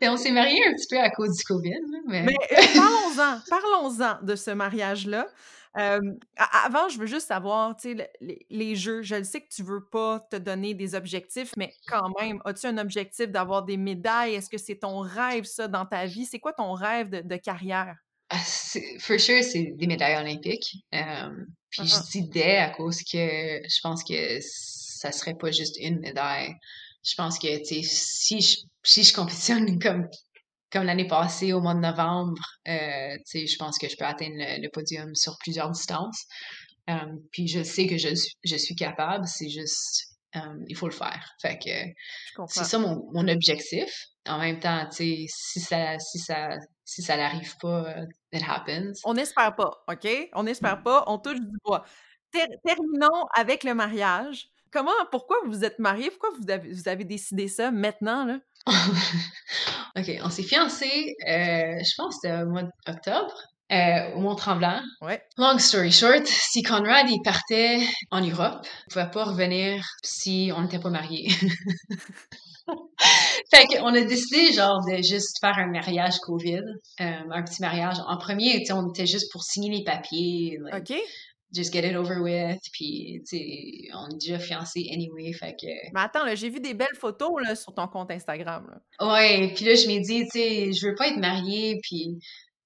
Et 0.00 0.08
on 0.08 0.16
s'est 0.16 0.30
mariés 0.30 0.62
un 0.66 0.72
petit 0.72 0.86
peu 0.90 0.98
à 0.98 1.10
cause 1.10 1.36
du 1.36 1.44
COVID. 1.44 1.80
Mais, 2.06 2.22
mais 2.22 2.36
euh, 2.52 2.56
parlons-en, 2.74 3.40
parlons-en 3.48 4.24
de 4.24 4.34
ce 4.34 4.50
mariage-là 4.50 5.28
avant, 5.74 6.88
je 6.88 6.98
veux 6.98 7.06
juste 7.06 7.28
savoir, 7.28 7.76
tu 7.76 7.96
sais, 7.96 8.10
les, 8.50 8.76
jeux, 8.76 9.02
je 9.02 9.16
le 9.16 9.24
sais 9.24 9.40
que 9.40 9.48
tu 9.48 9.62
veux 9.62 9.84
pas 9.90 10.20
te 10.30 10.36
donner 10.36 10.74
des 10.74 10.94
objectifs, 10.94 11.52
mais 11.56 11.72
quand 11.86 12.10
même, 12.20 12.40
as-tu 12.44 12.66
un 12.66 12.78
objectif 12.78 13.28
d'avoir 13.28 13.64
des 13.64 13.76
médailles? 13.76 14.34
Est-ce 14.34 14.50
que 14.50 14.58
c'est 14.58 14.76
ton 14.76 14.98
rêve, 14.98 15.44
ça, 15.44 15.68
dans 15.68 15.86
ta 15.86 16.06
vie? 16.06 16.26
C'est 16.26 16.40
quoi 16.40 16.52
ton 16.52 16.72
rêve 16.72 17.10
de, 17.10 17.36
carrière? 17.36 17.96
Ah, 18.30 18.38
for 18.98 19.18
sure, 19.18 19.42
c'est 19.42 19.72
des 19.76 19.86
médailles 19.86 20.20
olympiques. 20.20 20.84
puis 20.90 21.82
je 21.86 22.10
dis 22.10 22.28
des 22.28 22.56
à 22.56 22.70
cause 22.70 23.02
que 23.02 23.16
je 23.16 23.80
pense 23.82 24.04
que 24.04 24.38
ça 24.98 25.12
serait 25.12 25.34
pas 25.34 25.50
juste 25.50 25.76
une 25.80 26.00
médaille. 26.00 26.54
Je 27.04 27.14
pense 27.14 27.38
que, 27.38 27.58
tu 27.58 27.82
sais, 27.82 27.82
si 27.82 28.40
je, 28.40 28.58
si 28.82 29.04
je 29.04 29.14
compétitionne 29.14 29.78
comme 29.82 30.08
comme 30.70 30.84
l'année 30.84 31.06
passée 31.06 31.52
au 31.52 31.60
mois 31.60 31.74
de 31.74 31.80
novembre, 31.80 32.42
euh, 32.68 33.16
je 33.34 33.56
pense 33.58 33.78
que 33.78 33.88
je 33.88 33.96
peux 33.96 34.04
atteindre 34.04 34.36
le, 34.36 34.68
podium 34.70 35.14
sur 35.14 35.36
plusieurs 35.38 35.70
distances. 35.70 36.24
Euh, 36.90 36.94
puis 37.32 37.48
je 37.48 37.62
sais 37.62 37.86
que 37.86 37.98
je, 37.98 38.08
je 38.44 38.56
suis 38.56 38.74
capable, 38.74 39.26
c'est 39.26 39.48
juste 39.48 40.16
euh, 40.36 40.40
il 40.66 40.76
faut 40.76 40.86
le 40.86 40.92
faire. 40.92 41.24
Fait 41.40 41.58
que 41.58 42.46
c'est 42.48 42.64
ça 42.64 42.78
mon, 42.78 43.02
mon, 43.12 43.28
objectif. 43.28 43.90
En 44.26 44.38
même 44.38 44.60
temps, 44.60 44.90
si 44.90 45.26
ça 45.28 45.98
si 45.98 46.18
ça 46.18 46.50
si 46.84 47.02
ça 47.02 47.16
n'arrive 47.16 47.54
pas, 47.60 47.94
it 48.32 48.42
happens. 48.46 48.92
On 49.04 49.14
n'espère 49.14 49.54
pas, 49.54 49.70
OK? 49.88 50.06
On 50.34 50.42
n'espère 50.42 50.82
pas, 50.82 51.04
on 51.06 51.18
touche 51.18 51.40
du 51.40 51.56
bois. 51.64 51.84
terminons 52.32 53.26
avec 53.34 53.64
le 53.64 53.74
mariage. 53.74 54.48
Comment, 54.70 54.92
pourquoi 55.10 55.38
vous 55.46 55.64
êtes 55.64 55.78
mariés? 55.78 56.10
Pourquoi 56.10 56.30
vous 56.38 56.50
avez, 56.50 56.70
vous 56.70 56.88
avez 56.88 57.04
décidé 57.04 57.48
ça 57.48 57.70
maintenant, 57.70 58.26
là? 58.26 58.38
OK, 59.96 60.10
on 60.22 60.30
s'est 60.30 60.42
fiancés, 60.42 61.14
euh, 61.26 61.78
je 61.78 61.94
pense 61.96 62.16
c'était 62.20 62.42
au 62.42 62.50
mois 62.50 62.64
d'octobre. 62.86 63.34
Euh, 63.70 64.14
au 64.14 64.20
Mont-Tremblant. 64.20 64.80
Ouais. 65.02 65.22
Long 65.36 65.58
story 65.58 65.92
short, 65.92 66.26
si 66.26 66.62
Conrad 66.62 67.06
il 67.10 67.20
partait 67.22 67.86
en 68.10 68.22
Europe, 68.22 68.64
il 68.64 68.92
pouvait 68.94 69.10
pas 69.10 69.24
revenir 69.24 69.84
si 70.02 70.50
on 70.56 70.62
n'était 70.62 70.78
pas 70.78 70.88
mariés. 70.88 71.28
fait 73.50 73.66
qu'on 73.66 73.94
a 73.94 74.00
décidé 74.00 74.54
genre 74.54 74.80
de 74.86 75.02
juste 75.02 75.36
faire 75.42 75.58
un 75.58 75.66
mariage 75.66 76.18
COVID, 76.20 76.62
euh, 77.00 77.12
un 77.30 77.42
petit 77.42 77.60
mariage. 77.60 77.96
En 78.06 78.16
premier, 78.16 78.64
on 78.72 78.88
était 78.88 79.06
juste 79.06 79.30
pour 79.32 79.42
signer 79.42 79.76
les 79.76 79.84
papiers. 79.84 80.58
OK 80.72 80.94
just 81.54 81.72
get 81.72 81.88
it 81.88 81.96
over 81.96 82.20
with, 82.20 82.60
puis, 82.72 83.22
tu 83.28 83.38
sais, 83.38 83.88
on 83.94 84.08
est 84.08 84.18
déjà 84.20 84.38
fiancés 84.38 84.88
anyway, 84.92 85.32
fait 85.32 85.52
que... 85.52 85.66
Mais 85.94 86.00
attends, 86.00 86.24
là, 86.24 86.34
j'ai 86.34 86.50
vu 86.50 86.60
des 86.60 86.74
belles 86.74 86.96
photos, 86.98 87.30
là, 87.42 87.54
sur 87.56 87.72
ton 87.74 87.86
compte 87.88 88.10
Instagram, 88.10 88.66
là. 88.70 89.12
Ouais, 89.12 89.52
puis 89.54 89.64
là, 89.64 89.74
je 89.74 89.86
m'ai 89.86 90.00
dit, 90.00 90.24
tu 90.24 90.38
sais, 90.38 90.72
je 90.72 90.86
veux 90.86 90.94
pas 90.94 91.08
être 91.08 91.18
mariée, 91.18 91.78
puis 91.82 92.18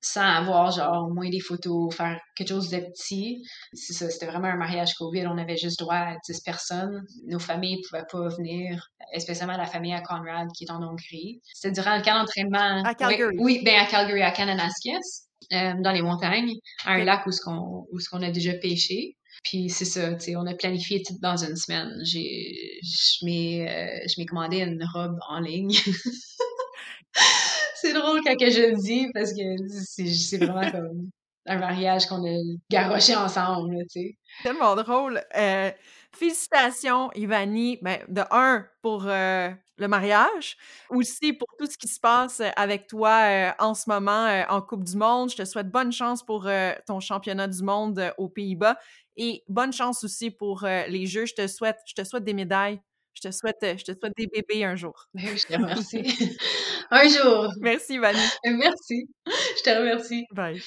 sans 0.04 0.22
avoir, 0.22 0.72
genre, 0.72 1.06
au 1.08 1.14
moins 1.14 1.30
des 1.30 1.38
photos, 1.38 1.94
faire 1.94 2.18
quelque 2.34 2.48
chose 2.48 2.70
de 2.70 2.78
petit. 2.78 3.40
C'est 3.72 3.92
ça, 3.92 4.10
c'était 4.10 4.26
vraiment 4.26 4.48
un 4.48 4.56
mariage 4.56 4.94
COVID, 4.94 5.28
on 5.28 5.38
avait 5.38 5.56
juste 5.56 5.78
droit 5.78 5.94
à 5.94 6.16
10 6.26 6.40
personnes. 6.40 7.04
Nos 7.28 7.38
familles 7.38 7.80
pouvaient 7.88 8.02
pas 8.10 8.28
venir, 8.36 8.88
spécialement 9.16 9.56
la 9.56 9.66
famille 9.66 9.94
à 9.94 10.00
Conrad, 10.00 10.48
qui 10.56 10.64
est 10.64 10.72
en 10.72 10.82
Hongrie. 10.82 11.40
C'était 11.54 11.80
durant 11.80 11.96
le 11.96 12.02
camp 12.02 12.18
d'entraînement... 12.18 12.82
À 12.84 12.94
Calgary. 12.94 13.36
Oui, 13.38 13.62
ben 13.64 13.76
à 13.76 13.86
Calgary, 13.86 14.22
à 14.22 14.32
Kananaskis. 14.32 15.28
Euh, 15.52 15.74
dans 15.80 15.92
les 15.92 16.02
montagnes, 16.02 16.54
à 16.84 16.92
un 16.92 17.04
lac 17.04 17.26
où 17.26 17.32
ce 17.32 17.40
qu'on 17.40 17.86
où 17.90 18.00
ce 18.00 18.08
qu'on 18.08 18.22
a 18.22 18.30
déjà 18.30 18.54
pêché. 18.54 19.16
Puis 19.44 19.70
c'est 19.70 19.84
ça, 19.84 20.14
tu 20.14 20.26
sais, 20.26 20.36
on 20.36 20.46
a 20.46 20.54
planifié 20.54 21.02
tout 21.02 21.14
dans 21.20 21.36
une 21.36 21.56
semaine. 21.56 21.92
J'ai 22.04 22.78
je 22.82 23.24
m'ai 23.24 23.68
euh, 23.68 24.06
je 24.08 24.20
m'ai 24.20 24.26
commandé 24.26 24.58
une 24.58 24.84
robe 24.94 25.18
en 25.28 25.40
ligne. 25.40 25.70
c'est 27.74 27.92
drôle 27.92 28.20
quand 28.24 28.36
que 28.36 28.50
je 28.50 28.70
le 28.70 28.80
dis 28.80 29.08
parce 29.12 29.32
que 29.32 29.42
c'est 29.68 30.38
vraiment 30.38 30.70
comme 30.70 31.10
un 31.46 31.58
mariage 31.58 32.06
qu'on 32.06 32.24
a 32.24 32.38
garoché 32.70 33.16
ensemble, 33.16 33.78
tu 33.90 34.00
sais. 34.00 34.16
Tellement 34.44 34.76
drôle. 34.76 35.20
Euh, 35.36 35.72
félicitations, 36.16 37.10
Ivani. 37.14 37.78
Ben, 37.82 37.98
de 38.08 38.22
un, 38.30 38.66
pour 38.82 39.04
le 39.04 39.88
mariage, 39.88 40.56
aussi 40.90 41.32
pour 41.32 41.48
tout 41.58 41.66
ce 41.66 41.76
qui 41.78 41.88
se 41.88 41.98
passe 42.00 42.40
avec 42.56 42.86
toi 42.86 43.54
en 43.58 43.74
ce 43.74 43.88
moment 43.88 44.44
en 44.48 44.62
Coupe 44.62 44.84
du 44.84 44.96
Monde. 44.96 45.30
Je 45.30 45.36
te 45.36 45.44
souhaite 45.44 45.70
bonne 45.70 45.92
chance 45.92 46.24
pour 46.24 46.48
ton 46.86 47.00
championnat 47.00 47.48
du 47.48 47.62
monde 47.62 48.12
aux 48.18 48.28
Pays-Bas 48.28 48.78
et 49.16 49.42
bonne 49.48 49.72
chance 49.72 50.04
aussi 50.04 50.30
pour 50.30 50.64
les 50.64 51.06
Jeux. 51.06 51.26
Je 51.26 51.34
te 51.34 51.46
souhaite, 51.46 51.78
je 51.86 51.94
te 51.94 52.04
souhaite 52.04 52.24
des 52.24 52.34
médailles. 52.34 52.80
Je 53.14 53.28
te 53.28 53.30
souhaite, 53.30 53.58
je 53.62 53.84
te 53.84 53.92
souhaite 53.92 54.14
des 54.16 54.26
bébés 54.26 54.64
un 54.64 54.76
jour. 54.76 55.08
Ben 55.14 55.36
je 55.36 55.46
te 55.46 55.52
remercie. 55.54 56.02
un 56.90 57.08
jour. 57.08 57.52
Merci, 57.60 57.94
Ivani. 57.94 58.20
Merci. 58.44 59.08
Je 59.26 59.62
te 59.62 59.70
remercie. 59.70 60.26
Bye. 60.32 60.62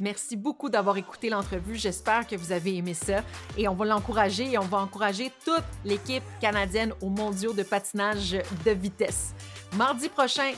Merci 0.00 0.36
beaucoup 0.36 0.68
d'avoir 0.68 0.96
écouté 0.96 1.30
l'entrevue. 1.30 1.76
J'espère 1.76 2.26
que 2.26 2.34
vous 2.34 2.52
avez 2.52 2.76
aimé 2.76 2.94
ça. 2.94 3.22
Et 3.56 3.68
on 3.68 3.74
va 3.74 3.84
l'encourager 3.84 4.52
et 4.52 4.58
on 4.58 4.64
va 4.64 4.78
encourager 4.78 5.30
toute 5.44 5.64
l'équipe 5.84 6.24
canadienne 6.40 6.92
aux 7.00 7.10
mondiaux 7.10 7.52
de 7.52 7.62
patinage 7.62 8.36
de 8.64 8.70
vitesse. 8.72 9.34
Mardi 9.76 10.08
prochain, 10.08 10.52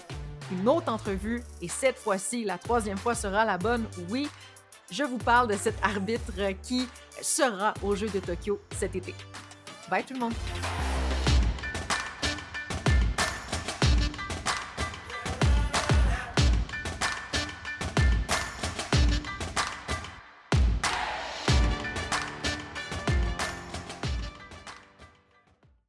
une 0.53 0.69
autre 0.69 0.91
entrevue 0.91 1.43
et 1.61 1.69
cette 1.69 1.99
fois-ci, 1.99 2.45
la 2.45 2.59
troisième 2.59 2.99
fois 2.99 3.15
sera 3.15 3.45
la 3.45 3.59
bonne. 3.59 3.85
Oui, 4.09 4.29
je 4.91 5.05
vous 5.05 5.19
parle 5.19 5.49
de 5.49 5.57
cet 5.57 5.75
arbitre 5.83 6.33
qui 6.63 6.89
sera 7.21 7.75
au 7.83 7.95
Jeu 7.95 8.09
de 8.09 8.21
Tokyo 8.21 8.61
cet 8.77 8.97
été. 8.97 9.15
Bye 9.91 10.05
tout 10.05 10.15
le 10.15 10.21
monde! 10.21 10.35